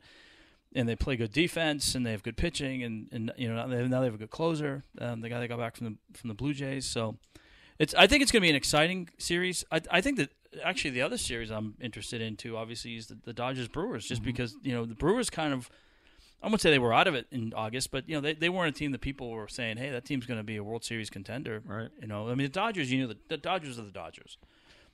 And 0.74 0.86
they 0.86 0.96
play 0.96 1.16
good 1.16 1.32
defense, 1.32 1.94
and 1.94 2.04
they 2.04 2.10
have 2.10 2.22
good 2.22 2.36
pitching, 2.36 2.82
and, 2.82 3.08
and 3.10 3.32
you 3.38 3.48
know 3.48 3.54
now 3.54 3.66
they, 3.66 3.86
now 3.86 4.00
they 4.00 4.06
have 4.06 4.16
a 4.16 4.18
good 4.18 4.30
closer. 4.30 4.82
Um, 5.00 5.20
the 5.20 5.30
guy 5.30 5.40
that 5.40 5.48
got 5.48 5.58
back 5.58 5.76
from 5.76 5.86
the 5.86 6.18
from 6.18 6.28
the 6.28 6.34
Blue 6.34 6.52
Jays, 6.52 6.84
so 6.84 7.16
it's. 7.78 7.94
I 7.94 8.06
think 8.06 8.22
it's 8.22 8.32
going 8.32 8.42
to 8.42 8.46
be 8.46 8.50
an 8.50 8.56
exciting 8.56 9.08
series. 9.16 9.64
I, 9.70 9.80
I 9.90 10.00
think 10.02 10.18
that 10.18 10.30
actually 10.62 10.90
the 10.90 11.02
other 11.02 11.18
series 11.18 11.50
I'm 11.50 11.74
interested 11.80 12.20
in 12.20 12.36
too, 12.36 12.56
obviously, 12.56 12.96
is 12.96 13.06
the, 13.06 13.18
the 13.24 13.32
Dodgers 13.32 13.68
Brewers, 13.68 14.06
just 14.06 14.22
because 14.22 14.56
you 14.62 14.74
know 14.74 14.84
the 14.84 14.94
Brewers 14.94 15.30
kind 15.30 15.52
of. 15.52 15.70
I 16.42 16.46
wouldn't 16.46 16.60
say 16.60 16.70
they 16.70 16.78
were 16.78 16.92
out 16.92 17.08
of 17.08 17.14
it 17.14 17.26
in 17.32 17.54
August, 17.56 17.90
but 17.90 18.08
you 18.08 18.14
know 18.14 18.20
they, 18.20 18.34
they 18.34 18.48
weren't 18.48 18.76
a 18.76 18.78
team 18.78 18.92
that 18.92 19.00
people 19.00 19.30
were 19.30 19.48
saying, 19.48 19.78
"Hey, 19.78 19.90
that 19.90 20.04
team's 20.04 20.26
going 20.26 20.38
to 20.38 20.44
be 20.44 20.56
a 20.56 20.62
World 20.62 20.84
Series 20.84 21.10
contender." 21.10 21.62
Right. 21.64 21.88
You 22.00 22.06
know, 22.06 22.28
I 22.28 22.34
mean, 22.34 22.46
the 22.46 22.52
Dodgers. 22.52 22.92
You 22.92 23.02
know, 23.02 23.08
the, 23.08 23.16
the 23.28 23.36
Dodgers 23.36 23.78
are 23.78 23.82
the 23.82 23.90
Dodgers, 23.90 24.36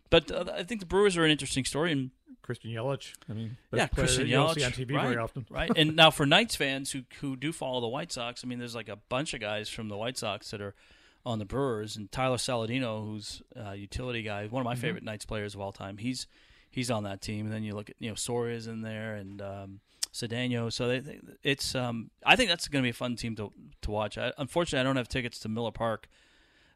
but 0.09 0.31
uh, 0.31 0.45
I 0.55 0.63
think 0.63 0.81
the 0.81 0.87
Brewers 0.87 1.17
are 1.17 1.25
an 1.25 1.31
interesting 1.31 1.65
story, 1.65 1.93
and 1.93 2.11
Christian 2.43 2.71
Yelich. 2.71 3.13
I 3.29 3.33
mean, 3.33 3.57
yeah, 3.73 3.87
Christian 3.87 4.27
Yelich 4.27 4.65
on 4.65 4.73
TV 4.73 4.95
right, 4.95 5.05
very 5.05 5.17
often. 5.17 5.47
right? 5.51 5.71
And 5.77 5.97
now 5.97 6.11
for 6.11 6.27
Knights 6.27 6.57
fans 6.57 6.93
who 6.93 7.03
who 7.21 7.37
do 7.37 7.53
follow 7.53 7.81
the 7.81 7.89
White 7.89 8.13
Sox, 8.13 8.43
I 8.45 8.49
mean, 8.49 8.59
there's 8.59 8.75
like 8.75 8.89
a 8.89 8.97
bunch 9.09 9.35
of 9.35 9.41
guys 9.41 9.69
from 9.69 9.89
the 9.89 9.97
White 9.97 10.19
Sox 10.19 10.51
that 10.51 10.61
are 10.61 10.75
on 11.25 11.39
the 11.39 11.45
Brewers, 11.45 11.97
and 11.97 12.11
Tyler 12.11 12.37
Saladino, 12.37 13.05
who's 13.05 13.43
a 13.55 13.77
utility 13.77 14.23
guy, 14.23 14.47
one 14.47 14.61
of 14.61 14.65
my 14.65 14.75
favorite 14.75 15.05
Knights 15.05 15.25
players 15.25 15.55
of 15.55 15.61
all 15.61 15.73
time. 15.73 15.99
He's 15.99 16.27
he's 16.71 16.91
on 16.91 17.05
that 17.05 17.21
team, 17.21 17.47
and 17.47 17.55
then 17.55 17.63
you 17.63 17.75
look 17.75 17.91
at 17.91 17.97
you 18.01 18.09
know 18.09 18.15
Soares 18.15 18.67
in 18.67 18.83
there 18.83 19.15
and 19.15 19.41
um, 19.41 19.81
Cedeno. 20.13 20.73
So 20.73 20.89
they, 20.89 20.99
they, 21.01 21.21
it's 21.43 21.75
um, 21.75 22.11
I 22.27 22.35
think 22.37 22.49
that's 22.51 22.67
going 22.69 22.83
to 22.83 22.87
be 22.87 22.91
a 22.91 22.95
fun 22.95 23.17
team 23.17 23.37
to 23.37 23.53
to 23.83 23.91
watch. 23.91 24.19
I, 24.19 24.33
unfortunately, 24.39 24.81
I 24.81 24.83
don't 24.85 24.97
have 24.97 25.09
tickets 25.09 25.39
to 25.41 25.49
Miller 25.49 25.71
Park. 25.73 26.09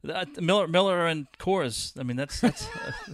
That, 0.05 0.41
Miller, 0.41 0.69
Miller, 0.69 1.07
and 1.07 1.27
Coors. 1.41 1.99
I 1.99 2.05
mean, 2.05 2.17
that's 2.17 2.41
that's 2.41 2.69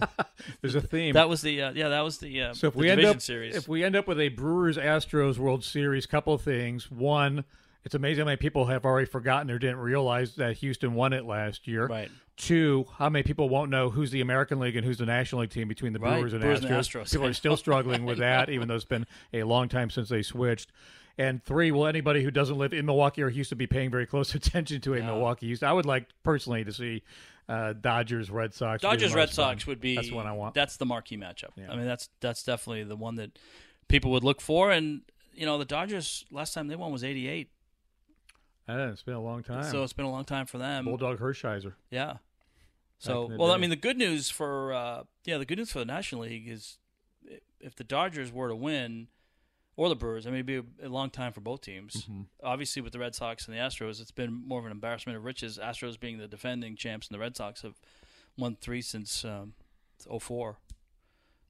There's 0.61 0.75
a 0.75 0.81
theme. 0.81 1.13
that 1.13 1.27
was 1.29 1.41
the 1.41 1.59
uh, 1.63 1.71
yeah 1.73 1.89
that 1.89 2.01
was 2.01 2.19
the 2.19 2.41
uh, 2.43 2.53
So 2.53 2.67
if 2.67 2.73
the 2.73 2.79
we 2.81 2.89
end 2.91 3.03
up 3.03 3.21
series. 3.21 3.55
if 3.55 3.67
we 3.67 3.83
end 3.83 3.95
up 3.95 4.07
with 4.07 4.19
a 4.19 4.29
Brewers 4.29 4.77
Astros 4.77 5.39
World 5.39 5.63
Series, 5.63 6.05
couple 6.05 6.33
of 6.35 6.41
things. 6.43 6.91
One, 6.91 7.45
it's 7.85 7.95
amazing 7.95 8.21
how 8.21 8.25
many 8.25 8.37
people 8.37 8.65
have 8.65 8.85
already 8.85 9.05
forgotten 9.05 9.51
or 9.51 9.59
didn't 9.59 9.77
realize 9.77 10.35
that 10.35 10.57
Houston 10.57 10.93
won 10.93 11.13
it 11.13 11.25
last 11.25 11.67
year. 11.67 11.87
Right. 11.87 12.09
Two, 12.35 12.85
how 12.97 13.09
many 13.09 13.23
people 13.23 13.49
won't 13.49 13.69
know 13.69 13.89
who's 13.89 14.09
the 14.11 14.21
American 14.21 14.59
League 14.59 14.75
and 14.75 14.85
who's 14.85 14.97
the 14.97 15.05
National 15.05 15.41
League 15.41 15.51
team 15.51 15.67
between 15.67 15.93
the 15.93 15.99
Right, 15.99 16.15
Brewers 16.15 16.33
and 16.33 16.41
Brewers 16.41 16.61
Astros? 16.61 16.63
and 16.63 16.73
Astros. 17.05 17.11
People 17.11 17.27
are 17.27 17.33
still 17.33 17.57
struggling 17.65 18.05
with 18.05 18.17
that, 18.19 18.49
even 18.49 18.67
though 18.67 18.75
it's 18.75 18.85
been 18.85 19.05
a 19.33 19.43
long 19.43 19.69
time 19.69 19.89
since 19.89 20.09
they 20.09 20.23
switched. 20.23 20.71
And 21.17 21.43
three, 21.43 21.71
will 21.71 21.85
anybody 21.85 22.23
who 22.23 22.31
doesn't 22.31 22.57
live 22.57 22.73
in 22.73 22.87
Milwaukee 22.87 23.21
or 23.21 23.29
Houston 23.29 23.57
be 23.57 23.67
paying 23.67 23.91
very 23.91 24.07
close 24.07 24.33
attention 24.35 24.81
to 24.81 24.95
a 24.95 25.03
Milwaukee 25.03 25.45
Houston? 25.47 25.67
I 25.69 25.73
would 25.73 25.85
like 25.85 26.07
personally 26.23 26.63
to 26.63 26.73
see 26.73 27.03
uh, 27.47 27.73
Dodgers 27.73 28.31
Red 28.31 28.53
Sox. 28.53 28.81
Dodgers 28.81 29.13
Red 29.13 29.29
fun. 29.29 29.57
Sox 29.57 29.67
would 29.67 29.79
be 29.79 29.95
That's 29.95 30.11
what 30.11 30.25
I 30.25 30.31
want. 30.31 30.55
That's 30.55 30.77
the 30.77 30.85
marquee 30.85 31.17
matchup. 31.17 31.51
Yeah. 31.55 31.71
I 31.71 31.75
mean, 31.75 31.85
that's 31.85 32.09
that's 32.19 32.43
definitely 32.43 32.85
the 32.85 32.95
one 32.95 33.15
that 33.15 33.37
people 33.89 34.09
would 34.11 34.23
look 34.23 34.41
for. 34.41 34.71
And 34.71 35.01
you 35.35 35.45
know, 35.45 35.59
the 35.59 35.65
Dodgers 35.65 36.25
last 36.31 36.53
time 36.53 36.67
they 36.67 36.75
won 36.75 36.91
was 36.91 37.03
'88, 37.03 37.51
Uh, 38.67 38.89
it's 38.91 39.03
been 39.03 39.15
a 39.15 39.21
long 39.21 39.43
time. 39.43 39.63
so 39.63 39.83
it's 39.83 39.93
been 39.93 40.05
a 40.05 40.11
long 40.11 40.25
time 40.25 40.45
for 40.45 40.57
them. 40.57 40.85
Bulldog 40.85 41.19
Hershiser. 41.19 41.73
Yeah. 41.89 42.17
So, 42.97 43.29
well, 43.37 43.51
I 43.51 43.57
mean, 43.57 43.69
the 43.69 43.75
good 43.75 43.97
news 43.97 44.29
for 44.29 44.71
uh, 44.71 45.03
yeah, 45.25 45.37
the 45.37 45.45
good 45.45 45.57
news 45.57 45.71
for 45.71 45.79
the 45.79 45.85
National 45.85 46.21
League 46.21 46.47
is 46.47 46.77
if 47.59 47.75
the 47.75 47.83
Dodgers 47.83 48.31
were 48.31 48.47
to 48.47 48.55
win, 48.55 49.07
or 49.75 49.89
the 49.89 49.95
Brewers, 49.95 50.25
I 50.25 50.29
mean, 50.29 50.35
it'd 50.37 50.45
be 50.45 50.83
a, 50.83 50.87
a 50.87 50.89
long 50.89 51.09
time 51.09 51.33
for 51.33 51.41
both 51.41 51.61
teams. 51.61 52.05
Mm-hmm. 52.05 52.21
Obviously, 52.41 52.81
with 52.81 52.93
the 52.93 52.99
Red 52.99 53.13
Sox 53.13 53.45
and 53.45 53.55
the 53.55 53.59
Astros, 53.59 53.99
it's 53.99 54.11
been 54.11 54.31
more 54.31 54.59
of 54.59 54.65
an 54.65 54.71
embarrassment 54.71 55.17
of 55.17 55.25
riches. 55.25 55.59
Astros 55.61 55.99
being 55.99 56.17
the 56.17 56.27
defending 56.29 56.77
champs, 56.77 57.07
and 57.07 57.15
the 57.15 57.19
Red 57.19 57.35
Sox 57.35 57.63
have 57.63 57.75
won 58.37 58.55
three 58.61 58.81
since 58.81 59.25
um, 59.25 59.53
'04. 60.19 60.59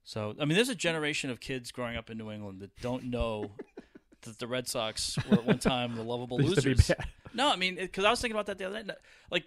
So 0.04 0.36
I 0.40 0.46
mean, 0.46 0.56
there's 0.56 0.70
a 0.70 0.76
generation 0.76 1.30
of 1.30 1.40
kids 1.40 1.72
growing 1.72 1.96
up 1.96 2.10
in 2.10 2.18
New 2.18 2.32
England 2.32 2.62
that 2.62 2.76
don't 2.82 3.06
know 3.06 3.52
that 4.24 4.40
the 4.40 4.48
Red 4.48 4.68
Sox 4.68 5.18
were 5.30 5.38
at 5.38 5.46
one 5.46 5.60
time 5.60 5.96
the 5.96 6.04
lovable 6.04 6.38
They 6.40 6.44
used 6.46 6.56
to 6.58 6.62
be 6.64 6.70
losers. 6.72 6.92
No, 7.34 7.50
I 7.52 7.56
mean, 7.56 7.76
because 7.76 8.04
I 8.06 8.10
was 8.10 8.22
thinking 8.22 8.36
about 8.36 8.46
that 8.48 8.58
the 8.58 8.66
other 8.66 8.84
night. 8.84 8.98
Like, 9.32 9.46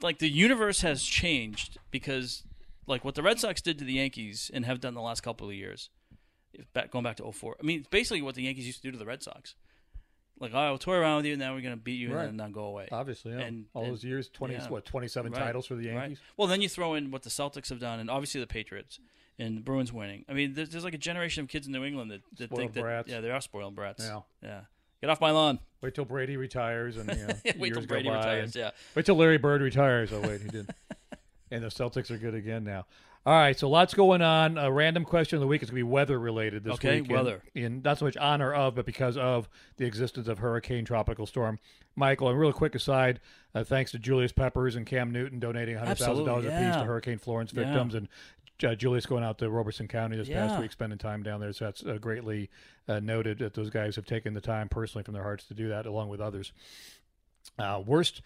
like 0.00 0.18
the 0.18 0.28
universe 0.28 0.80
has 0.82 1.02
changed 1.02 1.78
because, 1.90 2.44
like, 2.86 3.04
what 3.04 3.14
the 3.14 3.22
Red 3.22 3.38
Sox 3.40 3.60
did 3.60 3.78
to 3.78 3.84
the 3.84 3.94
Yankees 3.94 4.50
and 4.54 4.64
have 4.64 4.80
done 4.80 4.94
the 4.94 5.02
last 5.02 5.22
couple 5.22 5.48
of 5.48 5.54
years, 5.54 5.90
if 6.54 6.72
back, 6.72 6.90
going 6.90 7.04
back 7.04 7.16
to 7.16 7.30
04. 7.30 7.56
I 7.60 7.66
mean, 7.66 7.80
it's 7.80 7.88
basically 7.88 8.22
what 8.22 8.34
the 8.34 8.42
Yankees 8.42 8.66
used 8.66 8.82
to 8.82 8.88
do 8.88 8.92
to 8.92 8.98
the 8.98 9.04
Red 9.06 9.22
Sox. 9.22 9.54
Like, 10.38 10.54
all 10.54 10.62
right, 10.62 10.70
we'll 10.70 10.78
toy 10.78 10.94
around 10.94 11.16
with 11.18 11.26
you, 11.26 11.34
and 11.34 11.42
then 11.42 11.52
we're 11.52 11.60
going 11.60 11.76
to 11.76 11.80
beat 11.82 11.98
you 12.00 12.14
Right. 12.14 12.26
and 12.26 12.40
then 12.40 12.50
go 12.52 12.64
away. 12.64 12.88
Obviously, 12.90 13.32
yeah. 13.32 13.40
And- 13.40 13.66
all 13.74 13.82
and- 13.84 13.92
those 13.92 14.02
years, 14.02 14.30
twenty 14.30 14.54
yeah. 14.54 14.66
what, 14.70 14.86
twenty-seven 14.86 15.32
Right. 15.32 15.38
titles 15.38 15.66
for 15.66 15.74
the 15.74 15.88
Right. 15.88 15.94
Yankees. 16.00 16.20
Well, 16.38 16.48
then 16.48 16.62
you 16.62 16.68
throw 16.70 16.94
in 16.94 17.10
what 17.10 17.22
the 17.24 17.28
Celtics 17.30 17.68
have 17.68 17.78
done, 17.78 18.00
and 18.00 18.08
obviously 18.10 18.40
the 18.40 18.46
Patriots 18.46 18.98
and 19.40 19.56
the 19.56 19.60
Bruins 19.60 19.92
winning. 19.92 20.24
I 20.28 20.32
mean, 20.32 20.54
there's, 20.54 20.70
there's 20.70 20.84
like 20.84 20.94
a 20.94 20.98
generation 20.98 21.42
of 21.42 21.48
kids 21.48 21.66
in 21.66 21.72
New 21.72 21.84
England 21.84 22.10
that, 22.10 22.20
that 22.38 22.50
think 22.54 22.72
that 22.74 22.82
brats. 22.82 23.08
yeah, 23.08 23.20
they 23.20 23.30
are 23.30 23.40
spoiled 23.40 23.74
brats. 23.74 24.04
Yeah. 24.04 24.20
yeah. 24.42 24.60
Get 25.00 25.10
off 25.10 25.20
my 25.20 25.30
lawn. 25.30 25.58
Wait 25.80 25.94
till 25.94 26.04
Brady 26.04 26.36
retires, 26.36 26.98
and 26.98 27.08
you 27.08 27.26
know, 27.26 27.34
Wait 27.58 27.68
years 27.68 27.72
till 27.72 27.80
go 27.80 27.86
Brady 27.86 28.08
by, 28.10 28.16
retires. 28.16 28.54
Yeah. 28.54 28.70
Wait 28.94 29.06
till 29.06 29.16
Larry 29.16 29.38
Bird 29.38 29.62
retires. 29.62 30.12
Oh 30.12 30.20
wait, 30.20 30.42
he 30.42 30.48
did. 30.48 30.70
and 31.50 31.64
the 31.64 31.68
Celtics 31.68 32.10
are 32.10 32.18
good 32.18 32.34
again 32.34 32.64
now. 32.64 32.84
All 33.26 33.34
right, 33.34 33.58
so 33.58 33.68
lots 33.68 33.92
going 33.92 34.22
on. 34.22 34.56
A 34.56 34.72
random 34.72 35.04
question 35.04 35.36
of 35.36 35.40
the 35.42 35.46
week 35.46 35.62
is 35.62 35.68
going 35.68 35.76
to 35.82 35.84
be 35.84 35.90
weather 35.90 36.18
related 36.18 36.64
this 36.64 36.74
Okay, 36.74 37.02
week. 37.02 37.10
in- 37.10 37.16
weather. 37.16 37.42
In, 37.54 37.82
not 37.82 37.98
so 37.98 38.06
much 38.06 38.16
honor 38.16 38.52
of, 38.54 38.74
but 38.74 38.86
because 38.86 39.18
of 39.18 39.46
the 39.76 39.84
existence 39.84 40.26
of 40.26 40.38
Hurricane 40.38 40.86
Tropical 40.86 41.26
Storm 41.26 41.58
Michael. 41.96 42.30
And 42.30 42.38
real 42.40 42.52
quick 42.54 42.74
aside, 42.74 43.20
uh, 43.54 43.62
thanks 43.62 43.90
to 43.90 43.98
Julius 43.98 44.32
Peppers 44.32 44.74
and 44.74 44.86
Cam 44.86 45.10
Newton 45.10 45.38
donating 45.38 45.76
$100,000 45.76 45.88
Absolutely, 45.90 46.32
apiece 46.46 46.50
yeah. 46.50 46.76
to 46.78 46.84
Hurricane 46.84 47.18
Florence 47.18 47.52
Yeah. 47.52 47.64
victims. 47.64 47.94
And 47.94 48.08
uh, 48.64 48.74
Julius 48.74 49.06
going 49.06 49.24
out 49.24 49.38
to 49.38 49.50
Robeson 49.50 49.88
County 49.88 50.16
this 50.16 50.28
past 50.28 50.60
week, 50.60 50.72
spending 50.72 50.98
time 50.98 51.22
down 51.22 51.40
there. 51.40 51.52
So 51.52 51.66
that's 51.66 51.84
uh, 51.84 51.98
greatly 52.00 52.50
uh, 52.88 53.00
noted 53.00 53.38
that 53.38 53.54
those 53.54 53.70
guys 53.70 53.96
have 53.96 54.06
taken 54.06 54.34
the 54.34 54.40
time 54.40 54.68
personally 54.68 55.04
from 55.04 55.14
their 55.14 55.22
hearts 55.22 55.46
to 55.46 55.54
do 55.54 55.68
that, 55.68 55.86
along 55.86 56.08
with 56.08 56.20
others. 56.20 56.52
Uh, 57.58 57.82
worst 57.84 58.22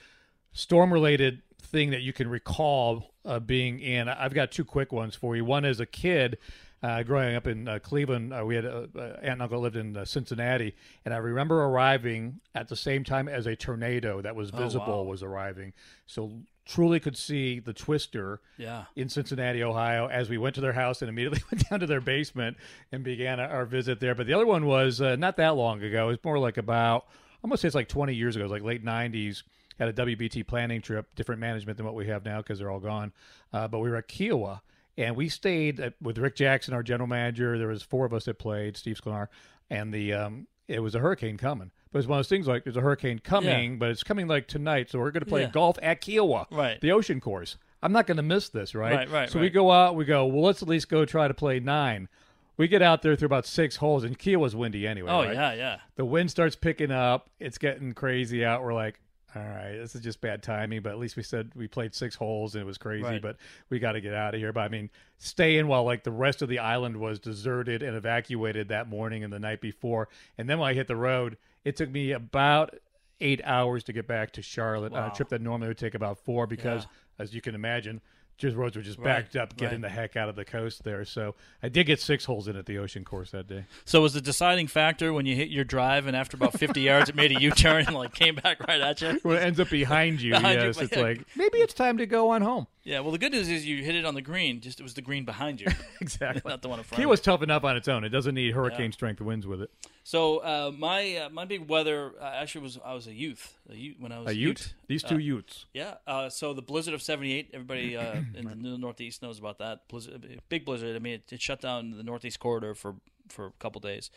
storm 0.52 0.92
related 0.92 1.42
thing 1.60 1.90
that 1.90 2.02
you 2.02 2.12
can 2.12 2.28
recall 2.28 3.14
uh, 3.24 3.40
being 3.40 3.80
in. 3.80 4.08
I've 4.08 4.34
got 4.34 4.52
two 4.52 4.64
quick 4.64 4.92
ones 4.92 5.14
for 5.14 5.36
you. 5.36 5.44
One 5.44 5.64
as 5.64 5.80
a 5.80 5.86
kid. 5.86 6.38
Uh, 6.82 7.02
growing 7.02 7.34
up 7.34 7.46
in 7.46 7.66
uh, 7.66 7.78
Cleveland, 7.78 8.34
uh, 8.34 8.44
we 8.44 8.56
had 8.56 8.66
aunt 8.66 8.90
and 9.22 9.40
uncle 9.40 9.58
lived 9.58 9.76
in 9.76 9.96
uh, 9.96 10.04
Cincinnati, 10.04 10.74
and 11.06 11.14
I 11.14 11.16
remember 11.16 11.64
arriving 11.64 12.40
at 12.54 12.68
the 12.68 12.76
same 12.76 13.04
time 13.04 13.26
as 13.26 13.46
a 13.46 13.56
tornado 13.56 14.20
that 14.20 14.36
was 14.36 14.50
visible 14.50 15.02
wow. 15.02 15.10
was 15.10 15.22
arriving. 15.22 15.72
So 16.04 16.42
truly 16.66 16.98
could 17.00 17.16
see 17.16 17.58
the 17.60 17.72
twister 17.72 18.40
Yeah. 18.56 18.84
in 18.96 19.08
Cincinnati, 19.08 19.62
Ohio, 19.62 20.06
as 20.08 20.28
we 20.28 20.38
went 20.38 20.54
to 20.54 20.60
their 20.60 20.72
house 20.72 21.02
and 21.02 21.08
immediately 21.08 21.42
went 21.52 21.68
down 21.68 21.80
to 21.80 21.86
their 21.86 22.00
basement 22.00 22.56
and 22.90 23.04
began 23.04 23.38
our 23.40 23.66
visit 23.66 24.00
there. 24.00 24.14
But 24.14 24.26
the 24.26 24.32
other 24.34 24.46
one 24.46 24.66
was 24.66 25.00
uh, 25.00 25.16
not 25.16 25.36
that 25.36 25.56
long 25.56 25.82
ago. 25.82 26.04
It 26.08 26.12
was 26.12 26.18
more 26.24 26.38
like 26.38 26.56
about, 26.56 27.06
I'm 27.42 27.50
going 27.50 27.56
to 27.56 27.60
say 27.60 27.66
it's 27.68 27.74
like 27.74 27.88
20 27.88 28.14
years 28.14 28.36
ago. 28.36 28.44
It 28.44 28.48
was 28.50 28.52
like 28.52 28.62
late 28.62 28.84
90s. 28.84 29.42
Had 29.78 29.88
a 29.88 29.92
WBT 29.92 30.46
planning 30.46 30.80
trip, 30.80 31.12
different 31.16 31.40
management 31.40 31.76
than 31.76 31.84
what 31.84 31.96
we 31.96 32.06
have 32.06 32.24
now 32.24 32.38
because 32.38 32.60
they're 32.60 32.70
all 32.70 32.78
gone. 32.80 33.12
Uh, 33.52 33.66
but 33.68 33.80
we 33.80 33.90
were 33.90 33.96
at 33.96 34.06
Kiawah. 34.08 34.60
And 34.96 35.16
we 35.16 35.28
stayed 35.28 35.80
at, 35.80 35.94
with 36.00 36.16
Rick 36.18 36.36
Jackson, 36.36 36.72
our 36.74 36.84
general 36.84 37.08
manager. 37.08 37.58
There 37.58 37.66
was 37.66 37.82
four 37.82 38.06
of 38.06 38.14
us 38.14 38.26
that 38.26 38.38
played, 38.38 38.76
Steve 38.76 39.00
Sklar, 39.04 39.26
and 39.68 39.92
the 39.92 40.12
um, 40.12 40.46
it 40.68 40.80
was 40.80 40.94
a 40.94 40.98
hurricane 41.00 41.36
coming. 41.36 41.70
But 41.92 42.00
it's 42.00 42.08
one 42.08 42.18
of 42.18 42.24
those 42.24 42.28
things 42.28 42.46
like 42.48 42.64
there's 42.64 42.76
a 42.76 42.80
hurricane 42.80 43.20
coming, 43.20 43.78
but 43.78 43.90
it's 43.90 44.02
coming 44.02 44.26
like 44.26 44.48
tonight. 44.48 44.90
So 44.90 44.98
we're 44.98 45.10
going 45.12 45.22
to 45.22 45.28
play 45.28 45.42
Yeah. 45.42 45.50
golf 45.50 45.78
at 45.82 46.00
Kiawah, 46.00 46.46
Right. 46.50 46.80
the 46.80 46.90
ocean 46.92 47.20
course. 47.20 47.56
I'm 47.82 47.92
not 47.92 48.06
going 48.06 48.16
to 48.16 48.22
miss 48.22 48.48
this, 48.48 48.74
right? 48.74 48.94
Right, 48.94 49.10
right, 49.10 49.30
So 49.30 49.38
we 49.38 49.50
go 49.50 49.70
out, 49.70 49.94
we 49.94 50.04
go, 50.04 50.26
well, 50.26 50.42
let's 50.42 50.62
at 50.62 50.68
least 50.68 50.88
go 50.88 51.04
try 51.04 51.28
to 51.28 51.34
play 51.34 51.60
nine. 51.60 52.08
We 52.56 52.66
get 52.68 52.82
out 52.82 53.02
there 53.02 53.14
through 53.16 53.26
about 53.26 53.46
six 53.46 53.76
holes, 53.76 54.04
and 54.04 54.18
Kiawah's 54.18 54.56
windy 54.56 54.86
anyway. 54.86 55.10
Oh 55.10 55.24
right? 55.24 55.34
yeah, 55.34 55.52
yeah. 55.54 55.76
The 55.96 56.04
wind 56.04 56.30
starts 56.30 56.56
picking 56.56 56.90
up. 56.90 57.28
It's 57.38 57.58
getting 57.58 57.92
crazy 57.92 58.44
out. 58.44 58.62
We're 58.62 58.74
like, 58.74 59.00
all 59.36 59.42
right, 59.42 59.76
this 59.76 59.94
is 59.94 60.00
just 60.00 60.20
bad 60.20 60.42
timing. 60.42 60.82
But 60.82 60.92
at 60.92 60.98
least 60.98 61.16
we 61.16 61.22
said 61.22 61.50
we 61.54 61.66
played 61.66 61.94
six 61.94 62.14
holes 62.14 62.54
and 62.54 62.62
it 62.62 62.64
was 62.64 62.78
crazy. 62.78 63.04
Right. 63.04 63.22
But 63.22 63.36
we 63.70 63.78
got 63.78 63.92
to 63.92 64.00
get 64.00 64.14
out 64.14 64.34
of 64.34 64.40
here. 64.40 64.52
But 64.52 64.60
I 64.60 64.68
mean, 64.68 64.90
staying 65.18 65.66
while 65.66 65.84
like 65.84 66.04
the 66.04 66.12
rest 66.12 66.42
of 66.42 66.48
the 66.48 66.60
island 66.60 66.96
was 66.96 67.18
deserted 67.18 67.82
and 67.82 67.96
evacuated 67.96 68.68
that 68.68 68.88
morning 68.88 69.24
and 69.24 69.32
the 69.32 69.40
night 69.40 69.60
before. 69.60 70.08
And 70.38 70.48
then 70.48 70.58
when 70.58 70.70
I 70.70 70.74
hit 70.74 70.86
the 70.86 70.96
road, 70.96 71.36
it 71.64 71.76
took 71.76 71.90
me 71.90 72.12
about 72.12 72.76
eight 73.20 73.40
hours 73.44 73.84
to 73.84 73.92
get 73.92 74.06
back 74.06 74.32
to 74.32 74.42
Charlotte. 74.42 74.92
on 74.92 75.02
Wow. 75.02 75.10
A 75.12 75.14
trip 75.14 75.28
that 75.30 75.40
normally 75.40 75.68
would 75.68 75.78
take 75.78 75.94
about 75.94 76.18
four 76.18 76.46
because, 76.46 76.86
as 77.18 77.34
you 77.34 77.40
can 77.40 77.54
imagine. 77.54 78.00
Just 78.36 78.56
roads 78.56 78.76
were 78.76 78.82
just 78.82 78.98
Right, 78.98 79.04
backed 79.04 79.36
up, 79.36 79.56
getting 79.56 79.80
right. 79.80 79.88
the 79.88 79.94
heck 79.94 80.16
out 80.16 80.28
of 80.28 80.34
the 80.36 80.44
coast 80.44 80.82
there. 80.84 81.04
So 81.04 81.34
I 81.62 81.68
did 81.68 81.84
get 81.86 82.00
six 82.00 82.24
holes 82.24 82.48
in 82.48 82.56
at 82.56 82.66
the 82.66 82.78
ocean 82.78 83.04
course 83.04 83.30
that 83.30 83.46
day. 83.46 83.64
So 83.84 84.02
was 84.02 84.12
the 84.14 84.20
deciding 84.20 84.66
factor 84.66 85.12
when 85.12 85.24
you 85.24 85.36
hit 85.36 85.50
your 85.50 85.64
drive 85.64 86.06
and 86.06 86.16
after 86.16 86.36
about 86.36 86.58
50 86.58 86.80
yards 86.80 87.08
it 87.08 87.14
made 87.14 87.30
a 87.36 87.40
U-turn 87.40 87.86
and 87.86 87.94
like 87.96 88.12
came 88.12 88.34
back 88.34 88.58
right 88.66 88.80
at 88.80 89.00
you? 89.00 89.20
When 89.22 89.36
it 89.36 89.40
ends 89.42 89.60
up 89.60 89.70
behind 89.70 90.20
you, 90.20 90.32
Behind 90.34 90.60
you, 90.60 90.66
yes, 90.66 90.80
it's 90.80 90.96
yeah. 90.96 91.02
like 91.02 91.24
maybe 91.36 91.58
it's 91.58 91.74
time 91.74 91.98
to 91.98 92.06
go 92.06 92.30
on 92.30 92.42
home. 92.42 92.66
Yeah. 92.84 93.00
Well, 93.00 93.12
the 93.12 93.18
good 93.18 93.32
news 93.32 93.48
is 93.48 93.66
you 93.66 93.82
hit 93.82 93.94
it 93.94 94.04
on 94.04 94.14
the 94.14 94.20
green. 94.22 94.60
Just 94.60 94.78
it 94.78 94.82
was 94.82 94.94
the 94.94 95.00
green 95.02 95.24
behind 95.24 95.60
you, 95.60 95.66
Exactly. 96.00 96.42
not 96.48 96.60
the 96.62 96.68
one 96.68 96.78
in 96.78 96.84
front. 96.84 97.00
Key 97.00 97.06
was 97.06 97.20
tough 97.20 97.42
enough 97.42 97.64
on 97.64 97.76
its 97.76 97.88
own. 97.88 98.04
It 98.04 98.10
doesn't 98.10 98.34
need 98.34 98.52
hurricane 98.54 98.92
strength 98.92 99.20
winds 99.22 99.46
with 99.46 99.62
it. 99.62 99.70
So 100.02 100.38
uh, 100.38 100.70
my 100.76 101.16
uh, 101.16 101.28
my 101.30 101.46
big 101.46 101.68
weather 101.68 102.12
uh, 102.20 102.24
actually 102.24 102.60
was 102.62 102.78
I 102.84 102.92
was 102.92 103.06
a 103.06 103.12
youth, 103.14 103.56
a 103.70 103.74
youth 103.74 103.96
when 103.98 104.12
I 104.12 104.18
was 104.20 104.28
A 104.28 104.34
ute? 104.36 104.74
These 104.86 105.02
two 105.02 105.14
Uh, 105.16 105.18
utes. 105.18 105.64
Yeah. 105.72 105.94
Uh, 106.06 106.28
so 106.28 106.52
the 106.52 106.60
blizzard 106.62 106.92
of 106.94 107.00
'78, 107.02 107.50
everybody 107.54 107.96
uh, 107.96 108.16
in 108.34 108.44
the 108.62 108.76
Northeast 108.78 109.22
knows 109.22 109.38
about 109.38 109.58
that 109.58 109.88
blizzard. 109.88 110.40
Big 110.50 110.64
blizzard. 110.66 110.94
I 110.94 110.98
mean, 110.98 111.14
it, 111.14 111.32
it 111.32 111.40
shut 111.40 111.60
down 111.62 111.92
the 111.96 112.02
Northeast 112.02 112.38
corridor 112.38 112.74
for 112.74 112.96
for 113.28 113.46
a 113.46 113.52
couple 113.58 113.80
days. 113.80 114.10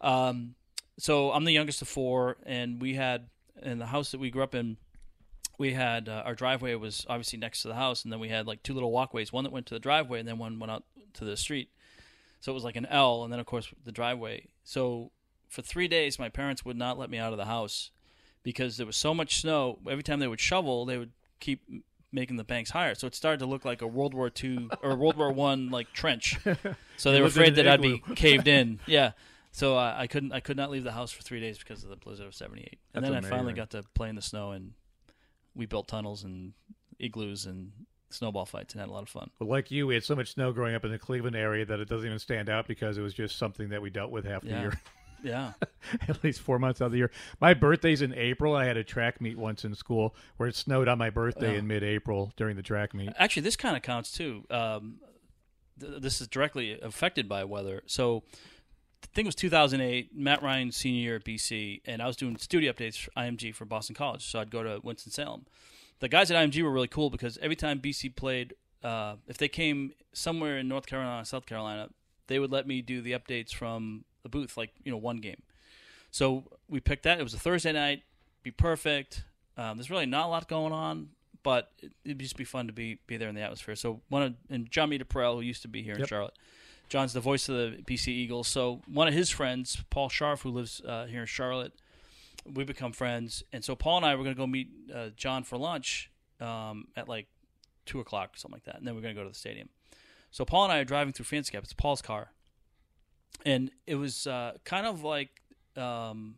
Um, 0.00 0.56
so 0.98 1.30
I'm 1.32 1.44
the 1.44 1.52
youngest 1.52 1.80
of 1.80 1.88
four, 1.88 2.36
and 2.44 2.80
we 2.82 2.94
had 2.94 3.28
in 3.62 3.78
the 3.78 3.86
house 3.86 4.10
that 4.10 4.18
we 4.18 4.30
grew 4.30 4.42
up 4.42 4.54
in. 4.54 4.76
We 5.60 5.74
had 5.74 6.08
uh, 6.08 6.22
our 6.24 6.34
driveway 6.34 6.74
was 6.74 7.04
obviously 7.06 7.38
next 7.38 7.60
to 7.62 7.68
the 7.68 7.74
house, 7.74 8.02
and 8.02 8.10
then 8.10 8.18
we 8.18 8.30
had 8.30 8.46
like 8.46 8.62
two 8.62 8.72
little 8.72 8.90
walkways. 8.90 9.30
One 9.30 9.44
that 9.44 9.52
went 9.52 9.66
to 9.66 9.74
the 9.74 9.78
driveway, 9.78 10.18
and 10.18 10.26
then 10.26 10.38
one 10.38 10.58
went 10.58 10.72
out 10.72 10.84
to 11.14 11.26
the 11.26 11.36
street. 11.36 11.68
So 12.40 12.50
it 12.50 12.54
was 12.54 12.64
like 12.64 12.76
an 12.76 12.86
L, 12.86 13.24
and 13.24 13.30
then 13.30 13.38
of 13.38 13.44
course 13.44 13.70
the 13.84 13.92
driveway. 13.92 14.46
So 14.64 15.10
for 15.50 15.60
three 15.60 15.86
days, 15.86 16.18
my 16.18 16.30
parents 16.30 16.64
would 16.64 16.78
not 16.78 16.98
let 16.98 17.10
me 17.10 17.18
out 17.18 17.32
of 17.32 17.36
the 17.36 17.44
house 17.44 17.90
because 18.42 18.78
there 18.78 18.86
was 18.86 18.96
so 18.96 19.12
much 19.12 19.38
snow. 19.38 19.78
Every 19.86 20.02
time 20.02 20.18
they 20.18 20.28
would 20.28 20.40
shovel, 20.40 20.86
they 20.86 20.96
would 20.96 21.12
keep 21.40 21.60
making 22.10 22.36
the 22.36 22.44
banks 22.44 22.70
higher. 22.70 22.94
So 22.94 23.06
it 23.06 23.14
started 23.14 23.40
to 23.40 23.46
look 23.46 23.66
like 23.66 23.82
a 23.82 23.86
World 23.86 24.14
War 24.14 24.32
II 24.42 24.70
or 24.82 24.96
World 24.96 25.18
War 25.18 25.30
One 25.30 25.68
like 25.68 25.92
trench. 25.92 26.38
So 26.96 27.12
they 27.12 27.20
were 27.20 27.26
afraid 27.26 27.56
that 27.56 27.68
I'd 27.68 27.82
be 27.82 28.02
caved 28.14 28.48
in. 28.48 28.80
Yeah. 28.86 29.12
So 29.52 29.76
uh, 29.76 29.94
I 29.94 30.06
couldn't 30.06 30.32
I 30.32 30.40
could 30.40 30.56
not 30.56 30.70
leave 30.70 30.84
the 30.84 30.92
house 30.92 31.12
for 31.12 31.22
three 31.22 31.40
days 31.40 31.58
because 31.58 31.84
of 31.84 31.90
the 31.90 31.96
blizzard 31.96 32.26
of 32.28 32.34
'78. 32.34 32.78
And 32.94 33.04
That's 33.04 33.12
then 33.12 33.24
I 33.24 33.28
finally 33.28 33.52
got 33.52 33.70
to 33.70 33.82
play 33.94 34.08
in 34.08 34.14
the 34.14 34.22
snow, 34.22 34.52
and 34.52 34.72
we 35.60 35.66
built 35.66 35.86
tunnels 35.88 36.24
and 36.24 36.54
igloos 36.98 37.44
and 37.46 37.70
snowball 38.08 38.46
fights 38.46 38.72
and 38.74 38.80
had 38.80 38.88
a 38.88 38.92
lot 38.92 39.02
of 39.02 39.08
fun. 39.08 39.30
But 39.38 39.46
like 39.46 39.70
you, 39.70 39.86
we 39.86 39.94
had 39.94 40.02
so 40.02 40.16
much 40.16 40.32
snow 40.32 40.52
growing 40.52 40.74
up 40.74 40.84
in 40.84 40.90
the 40.90 40.98
Cleveland 40.98 41.36
area 41.36 41.64
that 41.66 41.78
it 41.78 41.88
doesn't 41.88 42.06
even 42.06 42.18
stand 42.18 42.48
out 42.48 42.66
because 42.66 42.98
it 42.98 43.02
was 43.02 43.14
just 43.14 43.36
something 43.38 43.68
that 43.68 43.80
we 43.82 43.90
dealt 43.90 44.10
with 44.10 44.24
half 44.24 44.42
the 44.42 44.48
year. 44.48 44.80
Yeah. 45.22 45.52
At 46.08 46.24
least 46.24 46.40
four 46.40 46.58
months 46.58 46.80
out 46.80 46.86
of 46.86 46.92
the 46.92 46.96
year. 46.96 47.10
My 47.42 47.52
birthday's 47.52 48.00
in 48.00 48.14
April. 48.14 48.56
I 48.56 48.64
had 48.64 48.78
a 48.78 48.82
track 48.82 49.20
meet 49.20 49.36
once 49.36 49.66
in 49.66 49.74
school 49.74 50.14
where 50.38 50.48
it 50.48 50.56
snowed 50.56 50.88
on 50.88 50.96
my 50.96 51.10
birthday 51.10 51.52
Yeah. 51.52 51.58
in 51.58 51.66
mid-April 51.66 52.32
during 52.38 52.56
the 52.56 52.62
track 52.62 52.94
meet. 52.94 53.10
Actually, 53.18 53.42
this 53.42 53.54
kind 53.54 53.76
of 53.76 53.82
counts 53.82 54.12
too. 54.12 54.46
Um, 54.48 55.00
th- 55.78 56.00
this 56.00 56.22
is 56.22 56.26
directly 56.28 56.80
affected 56.80 57.28
by 57.28 57.44
weather. 57.44 57.82
So, 57.84 58.22
the 59.02 59.08
thing 59.08 59.26
was 59.26 59.34
2008, 59.34 60.16
Matt 60.16 60.42
Ryan 60.42 60.72
senior 60.72 61.00
year 61.00 61.16
at 61.16 61.24
BC, 61.24 61.80
and 61.86 62.02
I 62.02 62.06
was 62.06 62.16
doing 62.16 62.36
studio 62.36 62.72
updates 62.72 62.98
for 62.98 63.10
IMG 63.12 63.54
for 63.54 63.64
Boston 63.64 63.94
College. 63.94 64.24
So 64.24 64.40
I'd 64.40 64.50
go 64.50 64.62
to 64.62 64.80
Winston 64.82 65.12
Salem. 65.12 65.46
The 66.00 66.08
guys 66.08 66.30
at 66.30 66.36
IMG 66.36 66.62
were 66.62 66.70
really 66.70 66.88
cool 66.88 67.10
because 67.10 67.38
every 67.38 67.56
time 67.56 67.80
BC 67.80 68.16
played, 68.16 68.54
uh, 68.82 69.16
if 69.26 69.36
they 69.38 69.48
came 69.48 69.92
somewhere 70.12 70.58
in 70.58 70.68
North 70.68 70.86
Carolina, 70.86 71.24
South 71.24 71.46
Carolina, 71.46 71.88
they 72.26 72.38
would 72.38 72.50
let 72.50 72.66
me 72.66 72.80
do 72.82 73.02
the 73.02 73.12
updates 73.12 73.52
from 73.52 74.04
the 74.22 74.28
booth, 74.28 74.56
like 74.56 74.70
you 74.84 74.90
know, 74.90 74.98
one 74.98 75.18
game. 75.18 75.42
So 76.10 76.44
we 76.68 76.80
picked 76.80 77.04
that. 77.04 77.20
It 77.20 77.22
was 77.22 77.34
a 77.34 77.38
Thursday 77.38 77.72
night. 77.72 78.02
Be 78.42 78.50
perfect. 78.50 79.24
Um, 79.56 79.76
there's 79.76 79.90
really 79.90 80.06
not 80.06 80.26
a 80.26 80.28
lot 80.28 80.48
going 80.48 80.72
on, 80.72 81.10
but 81.42 81.72
it, 81.78 81.92
it'd 82.04 82.18
just 82.18 82.36
be 82.36 82.44
fun 82.44 82.66
to 82.66 82.72
be 82.72 82.98
be 83.06 83.16
there 83.16 83.28
in 83.28 83.34
the 83.34 83.42
atmosphere. 83.42 83.76
So 83.76 84.00
one 84.08 84.22
of 84.22 84.34
and 84.48 84.70
John 84.70 84.88
Meter 84.88 85.04
who 85.12 85.40
used 85.40 85.62
to 85.62 85.68
be 85.68 85.82
here 85.82 85.94
in 85.94 86.06
Charlotte. 86.06 86.34
John's 86.90 87.12
the 87.12 87.20
voice 87.20 87.48
of 87.48 87.54
the 87.54 87.82
BC 87.82 88.08
Eagles. 88.08 88.48
So 88.48 88.82
one 88.86 89.08
of 89.08 89.14
his 89.14 89.30
friends, 89.30 89.82
Paul 89.88 90.08
Sharf, 90.10 90.42
who 90.42 90.50
lives 90.50 90.82
uh, 90.86 91.06
here 91.06 91.20
in 91.20 91.26
Charlotte, 91.26 91.72
we 92.44 92.64
become 92.64 92.92
friends. 92.92 93.44
And 93.52 93.64
so 93.64 93.74
Paul 93.74 93.98
and 93.98 94.06
I 94.06 94.16
were 94.16 94.24
going 94.24 94.34
to 94.34 94.38
go 94.38 94.46
meet 94.46 94.68
uh, 94.92 95.10
John 95.16 95.44
for 95.44 95.56
lunch 95.56 96.10
um, 96.40 96.88
at 96.96 97.08
like 97.08 97.28
two 97.86 98.00
o'clock 98.00 98.34
or 98.34 98.38
something 98.38 98.56
like 98.56 98.64
that, 98.64 98.76
and 98.76 98.86
then 98.86 98.94
we're 98.94 99.02
going 99.02 99.14
to 99.14 99.20
go 99.20 99.24
to 99.24 99.30
the 99.30 99.38
stadium. 99.38 99.68
So 100.32 100.44
Paul 100.44 100.64
and 100.64 100.72
I 100.72 100.78
are 100.78 100.84
driving 100.84 101.12
through 101.12 101.26
Fanscap. 101.26 101.58
It's 101.58 101.72
Paul's 101.72 102.02
car, 102.02 102.32
and 103.44 103.70
it 103.86 103.96
was 103.96 104.26
uh, 104.26 104.54
kind 104.64 104.86
of 104.86 105.02
like 105.02 105.42
um, 105.76 106.36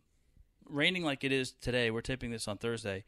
raining 0.67 1.03
like 1.03 1.23
it 1.23 1.31
is 1.31 1.51
today. 1.51 1.91
We're 1.91 2.01
taping 2.01 2.31
this 2.31 2.47
on 2.47 2.57
Thursday, 2.57 3.03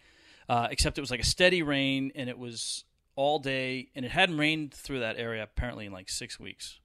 uh, 0.50 0.68
except 0.70 0.98
it 0.98 1.02
was 1.02 1.12
like 1.12 1.22
a 1.22 1.26
steady 1.26 1.64
rain, 1.64 2.12
and 2.16 2.30
it 2.30 2.38
was 2.38 2.86
all 3.16 3.40
day, 3.40 3.90
and 3.96 4.06
it 4.06 4.12
hadn't 4.12 4.38
rained 4.38 4.74
through 4.74 5.00
that 5.00 5.18
area 5.18 5.44
apparently 5.44 5.86
in 5.86 5.92
like 5.92 6.10
six 6.10 6.40
weeks. 6.40 6.80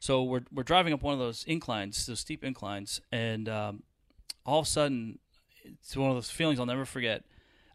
So 0.00 0.22
we're 0.22 0.42
we're 0.52 0.62
driving 0.62 0.92
up 0.92 1.02
one 1.02 1.12
of 1.12 1.18
those 1.18 1.44
inclines, 1.44 2.06
those 2.06 2.20
steep 2.20 2.44
inclines, 2.44 3.00
and 3.10 3.48
um, 3.48 3.82
all 4.46 4.60
of 4.60 4.66
a 4.66 4.68
sudden, 4.68 5.18
it's 5.64 5.96
one 5.96 6.10
of 6.10 6.16
those 6.16 6.30
feelings 6.30 6.60
I'll 6.60 6.66
never 6.66 6.84
forget. 6.84 7.24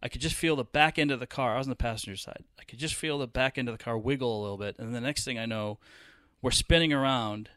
I 0.01 0.09
could 0.09 0.21
just 0.21 0.35
feel 0.35 0.55
the 0.55 0.63
back 0.65 0.99
end 0.99 1.11
of 1.11 1.19
the 1.19 1.27
car. 1.27 1.55
I 1.55 1.57
was 1.57 1.67
on 1.67 1.71
the 1.71 1.75
passenger 1.75 2.17
side. 2.17 2.43
I 2.59 2.63
could 2.63 2.79
just 2.79 2.95
feel 2.95 3.17
the 3.17 3.27
back 3.27 3.57
end 3.57 3.69
of 3.69 3.77
the 3.77 3.83
car 3.83 3.97
wiggle 3.97 4.39
a 4.39 4.41
little 4.41 4.57
bit, 4.57 4.77
and 4.79 4.93
the 4.93 5.01
next 5.01 5.23
thing 5.23 5.39
I 5.39 5.45
know, 5.45 5.79
we're 6.41 6.51
spinning 6.51 6.91
around, 6.91 7.49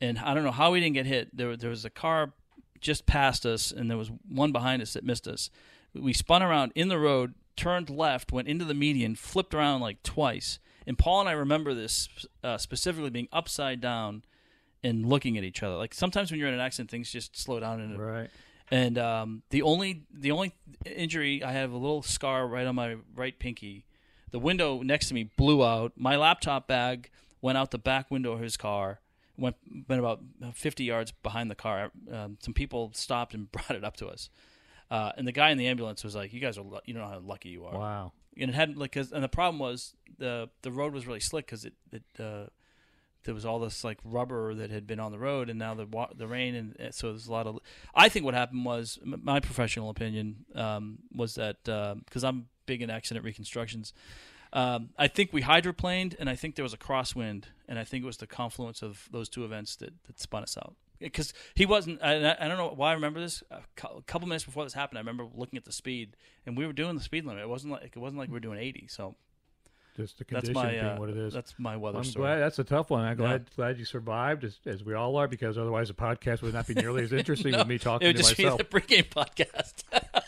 and 0.00 0.18
I 0.18 0.34
don't 0.34 0.44
know 0.44 0.50
how 0.50 0.72
we 0.72 0.80
didn't 0.80 0.94
get 0.94 1.06
hit. 1.06 1.36
There, 1.36 1.56
there 1.56 1.70
was 1.70 1.84
a 1.84 1.90
car 1.90 2.32
just 2.80 3.06
past 3.06 3.46
us, 3.46 3.70
and 3.72 3.90
there 3.90 3.98
was 3.98 4.10
one 4.28 4.52
behind 4.52 4.82
us 4.82 4.92
that 4.94 5.04
missed 5.04 5.28
us. 5.28 5.50
We 5.94 6.12
spun 6.12 6.42
around 6.42 6.72
in 6.74 6.88
the 6.88 6.98
road, 6.98 7.34
turned 7.56 7.90
left, 7.90 8.32
went 8.32 8.48
into 8.48 8.64
the 8.64 8.74
median, 8.74 9.14
flipped 9.14 9.54
around 9.54 9.80
like 9.80 10.02
twice. 10.02 10.58
And 10.88 10.98
Paul 10.98 11.20
and 11.20 11.28
I 11.28 11.32
remember 11.32 11.74
this 11.74 12.08
uh, 12.42 12.56
specifically 12.58 13.10
being 13.10 13.28
upside 13.32 13.80
down 13.80 14.24
and 14.82 15.04
looking 15.06 15.36
at 15.38 15.44
each 15.44 15.62
other. 15.62 15.76
Like 15.76 15.92
sometimes 15.94 16.30
when 16.30 16.40
you're 16.40 16.48
in 16.48 16.54
an 16.54 16.60
accident, 16.60 16.90
things 16.90 17.12
just 17.12 17.36
slow 17.36 17.60
down 17.60 17.80
and 17.80 17.98
Right. 18.00 18.30
and 18.70 18.96
um, 18.98 19.42
the 19.50 19.62
only 19.62 20.02
the 20.12 20.30
only 20.30 20.54
injury 20.86 21.44
I 21.44 21.52
have 21.52 21.72
a 21.72 21.76
little 21.76 22.02
scar 22.02 22.46
right 22.48 22.66
on 22.66 22.74
my 22.74 22.96
right 23.14 23.38
pinky. 23.38 23.84
The 24.30 24.38
window 24.38 24.82
next 24.82 25.08
to 25.08 25.14
me 25.14 25.24
blew 25.36 25.64
out. 25.64 25.92
My 25.96 26.16
laptop 26.16 26.66
bag 26.66 27.10
went 27.42 27.58
out 27.58 27.70
the 27.70 27.78
back 27.78 28.10
window 28.10 28.32
of 28.32 28.40
his 28.40 28.56
car. 28.56 29.00
Went 29.36 29.56
went 29.88 30.00
about 30.00 30.20
50 30.54 30.84
yards 30.84 31.12
behind 31.22 31.50
the 31.50 31.54
car. 31.54 31.90
Um, 32.10 32.38
some 32.40 32.54
people 32.54 32.90
stopped 32.94 33.34
and 33.34 33.52
brought 33.52 33.72
it 33.72 33.84
up 33.84 33.96
to 33.98 34.06
us. 34.08 34.30
Uh, 34.90 35.12
and 35.18 35.28
the 35.28 35.32
guy 35.32 35.50
in 35.50 35.58
the 35.58 35.66
ambulance 35.66 36.02
was 36.02 36.14
like, 36.16 36.32
"You 36.32 36.40
guys 36.40 36.56
are 36.56 36.62
lu- 36.64 36.80
you 36.86 36.94
don't 36.94 37.02
know 37.02 37.10
how 37.10 37.18
lucky 37.20 37.50
you 37.50 37.66
are." 37.66 37.78
Wow. 37.78 38.12
And 38.40 38.50
it 38.50 38.54
had 38.54 38.76
like 38.76 38.92
'cause- 38.92 39.12
and 39.12 39.22
the 39.22 39.28
problem 39.28 39.58
was 39.58 39.94
the 40.18 40.48
the 40.62 40.70
road 40.70 40.92
was 40.92 41.06
really 41.06 41.20
slick 41.20 41.46
because 41.46 41.64
it 41.64 41.74
it 41.92 42.02
uh, 42.18 42.46
there 43.24 43.34
was 43.34 43.44
all 43.44 43.58
this 43.58 43.84
like 43.84 43.98
rubber 44.04 44.54
that 44.54 44.70
had 44.70 44.86
been 44.86 45.00
on 45.00 45.12
the 45.12 45.18
road, 45.18 45.50
and 45.50 45.58
now 45.58 45.74
the 45.74 45.86
the 46.14 46.26
rain, 46.26 46.54
and 46.54 46.80
uh, 46.80 46.90
so 46.90 47.08
there's 47.08 47.26
a 47.26 47.32
lot 47.32 47.46
of. 47.46 47.58
I 47.94 48.08
think 48.08 48.24
what 48.24 48.34
happened 48.34 48.64
was 48.64 48.98
my 49.02 49.40
professional 49.40 49.90
opinion 49.90 50.44
um, 50.54 50.98
was 51.14 51.34
that 51.34 51.64
because 51.64 52.24
I'm 52.24 52.46
big 52.66 52.82
in 52.82 52.90
accident 52.90 53.24
reconstructions. 53.24 53.92
Um, 54.52 54.90
I 54.96 55.08
think 55.08 55.32
we 55.32 55.42
hydroplaned, 55.42 56.16
and 56.18 56.30
I 56.30 56.34
think 56.34 56.54
there 56.54 56.62
was 56.62 56.72
a 56.72 56.78
crosswind, 56.78 57.44
and 57.68 57.78
I 57.78 57.84
think 57.84 58.02
it 58.02 58.06
was 58.06 58.16
the 58.16 58.26
confluence 58.26 58.82
of 58.82 59.08
those 59.12 59.28
two 59.28 59.44
events 59.44 59.76
that, 59.76 59.92
that 60.06 60.18
spun 60.18 60.42
us 60.42 60.56
out. 60.56 60.74
Because 60.98 61.32
he 61.54 61.66
wasn't, 61.66 62.02
I, 62.02 62.34
I 62.40 62.48
don't 62.48 62.56
know 62.56 62.72
why 62.74 62.90
I 62.90 62.94
remember 62.94 63.20
this. 63.20 63.42
A 63.50 63.60
couple 64.06 64.26
minutes 64.26 64.44
before 64.44 64.64
this 64.64 64.72
happened, 64.72 64.98
I 64.98 65.00
remember 65.00 65.26
looking 65.34 65.56
at 65.56 65.64
the 65.64 65.72
speed, 65.72 66.16
and 66.46 66.56
we 66.56 66.66
were 66.66 66.72
doing 66.72 66.96
the 66.96 67.02
speed 67.02 67.24
limit. 67.24 67.42
It 67.42 67.48
wasn't 67.48 67.72
like 67.72 67.92
it 67.94 67.98
wasn't 67.98 68.18
like 68.18 68.30
we 68.30 68.34
were 68.34 68.40
doing 68.40 68.58
80. 68.58 68.86
So 68.88 69.14
Just 69.98 70.18
the 70.18 70.24
condition 70.24 70.54
my 70.54 70.70
being 70.70 70.84
uh, 70.84 70.96
what 70.96 71.08
it 71.10 71.16
is. 71.16 71.34
that's 71.34 71.54
my 71.58 71.76
weather 71.76 71.98
I'm 71.98 72.04
story. 72.04 72.26
glad 72.26 72.38
that's 72.38 72.58
a 72.60 72.64
tough 72.64 72.88
one. 72.90 73.04
I'm 73.04 73.16
glad 73.16 73.46
glad 73.56 73.78
you 73.78 73.84
survived, 73.84 74.44
as, 74.44 74.56
as 74.64 74.84
we 74.84 74.94
all 74.94 75.16
are, 75.16 75.26
because 75.26 75.58
otherwise 75.58 75.88
the 75.88 75.94
podcast 75.94 76.40
would 76.42 76.54
not 76.54 76.68
be 76.68 76.74
nearly 76.74 77.02
as 77.02 77.12
interesting 77.20 77.56
with 77.56 77.66
me 77.66 77.78
talking 77.78 78.06
it 78.06 78.10
would 78.10 78.16
just 78.16 78.38
myself. 78.38 78.58
be 78.58 78.64
the 78.64 78.68
pregame 78.80 79.08
podcast. 79.08 79.82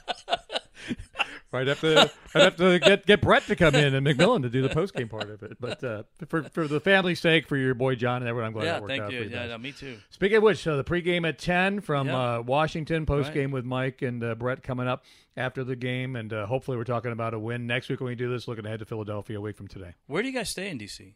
I'd 1.52 1.66
have 1.68 1.80
to 1.80 2.10
I'd 2.34 2.42
have 2.42 2.56
to 2.56 2.78
get 2.78 3.06
get 3.06 3.20
Brett 3.20 3.44
to 3.46 3.56
come 3.56 3.74
in 3.74 3.94
and 3.94 4.06
McMillan 4.06 4.42
to 4.42 4.48
do 4.48 4.62
the 4.62 4.68
post 4.68 4.94
game 4.94 5.08
part 5.08 5.28
of 5.30 5.42
it. 5.42 5.56
But 5.60 5.82
uh, 5.82 6.02
for 6.28 6.44
for 6.44 6.68
the 6.68 6.80
family's 6.80 7.20
sake, 7.20 7.46
for 7.48 7.56
your 7.56 7.74
boy 7.74 7.96
John 7.96 8.22
and 8.22 8.28
everyone, 8.28 8.46
I'm 8.48 8.52
glad 8.52 8.64
yeah, 8.64 8.72
that 8.74 8.82
worked 8.82 8.90
thank 8.90 9.02
out 9.02 9.12
you. 9.12 9.18
for 9.18 9.24
you 9.24 9.30
Yeah, 9.30 9.46
no, 9.46 9.58
me 9.58 9.72
too. 9.72 9.98
Speaking 10.10 10.36
of 10.38 10.42
which, 10.42 10.58
so 10.58 10.76
the 10.76 10.84
pregame 10.84 11.26
at 11.28 11.38
10 11.38 11.80
from 11.80 12.06
Yeah. 12.06 12.36
uh, 12.36 12.42
Washington, 12.42 13.04
post 13.06 13.32
game 13.32 13.50
Right. 13.50 13.54
with 13.54 13.64
Mike 13.64 14.02
and 14.02 14.22
uh, 14.22 14.34
Brett 14.36 14.62
coming 14.62 14.86
up 14.86 15.04
after 15.36 15.64
the 15.64 15.76
game. 15.76 16.16
And 16.16 16.32
uh, 16.32 16.46
hopefully, 16.46 16.76
we're 16.76 16.84
talking 16.84 17.12
about 17.12 17.34
a 17.34 17.38
win 17.38 17.66
next 17.66 17.88
week 17.88 18.00
when 18.00 18.08
we 18.08 18.14
do 18.14 18.30
this, 18.30 18.46
looking 18.46 18.64
ahead 18.66 18.78
to 18.78 18.84
Philadelphia 18.84 19.38
a 19.38 19.40
week 19.40 19.56
from 19.56 19.66
today. 19.68 19.94
Where 20.06 20.22
do 20.22 20.28
you 20.28 20.34
guys 20.34 20.50
stay 20.50 20.68
in 20.68 20.78
DC? 20.78 21.14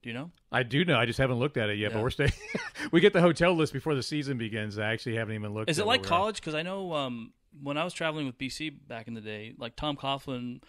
Do 0.00 0.08
you 0.08 0.14
know? 0.14 0.30
I 0.52 0.62
do 0.62 0.84
know. 0.84 0.96
I 0.96 1.06
just 1.06 1.18
haven't 1.18 1.38
looked 1.40 1.56
at 1.56 1.70
it 1.70 1.78
yet, 1.78 1.92
but 1.92 2.02
we're 2.02 2.10
staying. 2.10 2.30
we 2.92 3.00
get 3.00 3.12
the 3.12 3.20
hotel 3.20 3.52
list 3.54 3.72
before 3.72 3.96
the 3.96 4.02
season 4.02 4.38
begins. 4.38 4.78
I 4.78 4.92
actually 4.92 5.16
haven't 5.16 5.34
even 5.34 5.52
looked 5.54 5.70
Is 5.70 5.78
it 5.80 5.86
like 5.86 6.04
college? 6.04 6.36
Because 6.36 6.54
I 6.54 6.62
know 6.62 6.92
um, 6.94 7.32
when 7.62 7.76
I 7.78 7.84
was 7.84 7.92
traveling 7.94 8.26
with 8.26 8.38
BC 8.38 8.72
back 8.86 9.08
in 9.08 9.14
the 9.14 9.20
day, 9.20 9.54
like 9.58 9.76
Tom 9.76 9.96
Coughlin, 9.96 10.62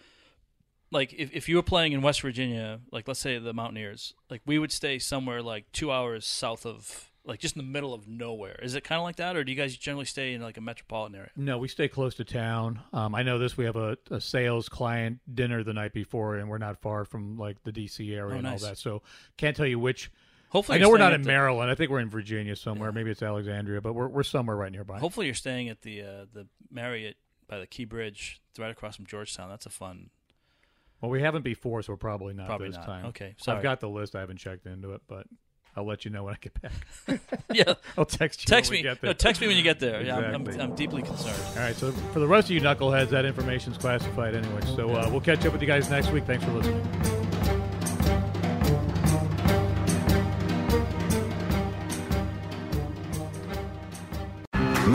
like 0.90 1.12
if, 1.12 1.32
if 1.32 1.48
you 1.48 1.56
were 1.56 1.62
playing 1.62 1.92
in 1.92 2.02
West 2.02 2.20
Virginia, 2.22 2.80
like 2.90 3.06
let's 3.06 3.20
say 3.20 3.38
the 3.38 3.52
Mountaineers, 3.54 4.14
like 4.28 4.42
we 4.46 4.58
would 4.58 4.72
stay 4.72 4.98
somewhere 4.98 5.42
like 5.42 5.70
two 5.72 5.92
hours 5.92 6.26
south 6.26 6.66
of, 6.66 7.06
like 7.24 7.38
just 7.38 7.54
in 7.54 7.62
the 7.62 7.68
middle 7.70 7.92
of 7.94 8.08
nowhere. 8.08 8.58
Is 8.62 8.74
it 8.74 8.82
kind 8.82 8.98
of 8.98 9.04
like 9.04 9.16
that, 9.16 9.36
or 9.36 9.44
do 9.44 9.52
you 9.52 9.58
guys 9.58 9.76
generally 9.76 10.06
stay 10.06 10.32
in 10.32 10.40
like 10.40 10.56
a 10.56 10.60
metropolitan 10.60 11.14
area? 11.16 11.30
No, 11.36 11.58
we 11.58 11.68
stay 11.68 11.86
close 11.86 12.14
to 12.16 12.24
town. 12.24 12.80
Um, 12.92 13.14
I 13.14 13.22
know 13.22 13.38
this. 13.38 13.56
We 13.56 13.66
have 13.66 13.76
a, 13.76 13.96
a 14.10 14.20
sales 14.20 14.68
client 14.68 15.20
dinner 15.32 15.62
the 15.62 15.74
night 15.74 15.92
before, 15.92 16.36
and 16.36 16.48
we're 16.48 16.58
not 16.58 16.80
far 16.80 17.04
from 17.04 17.36
like 17.38 17.62
the 17.62 17.72
DC 17.72 18.10
area 18.16 18.32
Oh, 18.34 18.38
and 18.38 18.42
nice. 18.44 18.62
all 18.62 18.68
that. 18.70 18.78
So 18.78 19.02
can't 19.36 19.56
tell 19.56 19.66
you 19.66 19.78
which. 19.78 20.10
Hopefully, 20.50 20.78
I 20.78 20.80
know 20.80 20.90
we're 20.90 20.98
not 20.98 21.12
in 21.12 21.22
the- 21.22 21.26
Maryland. 21.28 21.70
I 21.70 21.74
think 21.74 21.90
we're 21.90 22.00
in 22.00 22.10
Virginia 22.10 22.54
somewhere. 22.56 22.92
Maybe 22.92 23.10
it's 23.10 23.22
Alexandria, 23.22 23.80
but 23.80 23.92
we're 23.94 24.08
we're 24.08 24.22
somewhere 24.22 24.56
right 24.56 24.70
nearby. 24.72 24.98
Hopefully, 24.98 25.26
you're 25.26 25.34
staying 25.34 25.68
at 25.68 25.82
the 25.82 26.02
uh, 26.02 26.24
the 26.32 26.46
Marriott 26.70 27.16
by 27.48 27.58
the 27.58 27.66
Key 27.66 27.84
Bridge, 27.84 28.40
it's 28.50 28.58
right 28.60 28.70
across 28.70 28.96
from 28.96 29.06
Georgetown. 29.06 29.48
That's 29.48 29.66
a 29.66 29.70
fun. 29.70 30.10
Well, 31.00 31.10
we 31.10 31.20
haven't 31.22 31.42
before, 31.42 31.82
so 31.82 31.92
we're 31.92 31.96
probably 31.96 32.34
not 32.34 32.46
Probably 32.46 32.68
this 32.68 32.76
not. 32.76 32.86
time. 32.86 33.06
Okay, 33.06 33.34
So 33.38 33.46
sorry. 33.46 33.56
I've 33.58 33.62
got 33.62 33.80
the 33.80 33.88
list. 33.88 34.14
I 34.14 34.20
haven't 34.20 34.36
checked 34.36 34.66
into 34.66 34.92
it, 34.92 35.00
but 35.08 35.26
I'll 35.74 35.86
let 35.86 36.04
you 36.04 36.10
know 36.10 36.24
when 36.24 36.34
I 36.34 36.36
get 36.40 36.60
back. 36.60 37.20
yeah, 37.52 37.74
I'll 37.98 38.04
text 38.04 38.42
you. 38.42 38.46
text 38.46 38.70
when 38.70 38.82
me. 38.84 38.92
No, 39.02 39.12
text 39.14 39.40
me 39.40 39.46
when 39.48 39.56
you 39.56 39.62
get 39.62 39.80
there. 39.80 40.02
Yeah, 40.02 40.16
I'm, 40.16 40.46
I'm, 40.46 40.60
I'm 40.60 40.74
deeply 40.74 41.02
concerned. 41.02 41.42
All 41.56 41.62
right. 41.64 41.74
So 41.74 41.90
for 42.12 42.20
the 42.20 42.28
rest 42.28 42.48
of 42.48 42.50
you 42.52 42.60
knuckleheads, 42.60 43.08
that 43.10 43.24
information's 43.24 43.78
classified 43.78 44.34
anyway. 44.34 44.60
So 44.76 44.90
uh, 44.90 45.08
we'll 45.10 45.20
catch 45.20 45.44
up 45.46 45.52
with 45.52 45.62
you 45.62 45.68
guys 45.68 45.88
next 45.90 46.10
week. 46.12 46.24
Thanks 46.24 46.44
for 46.44 46.52
listening. 46.52 47.19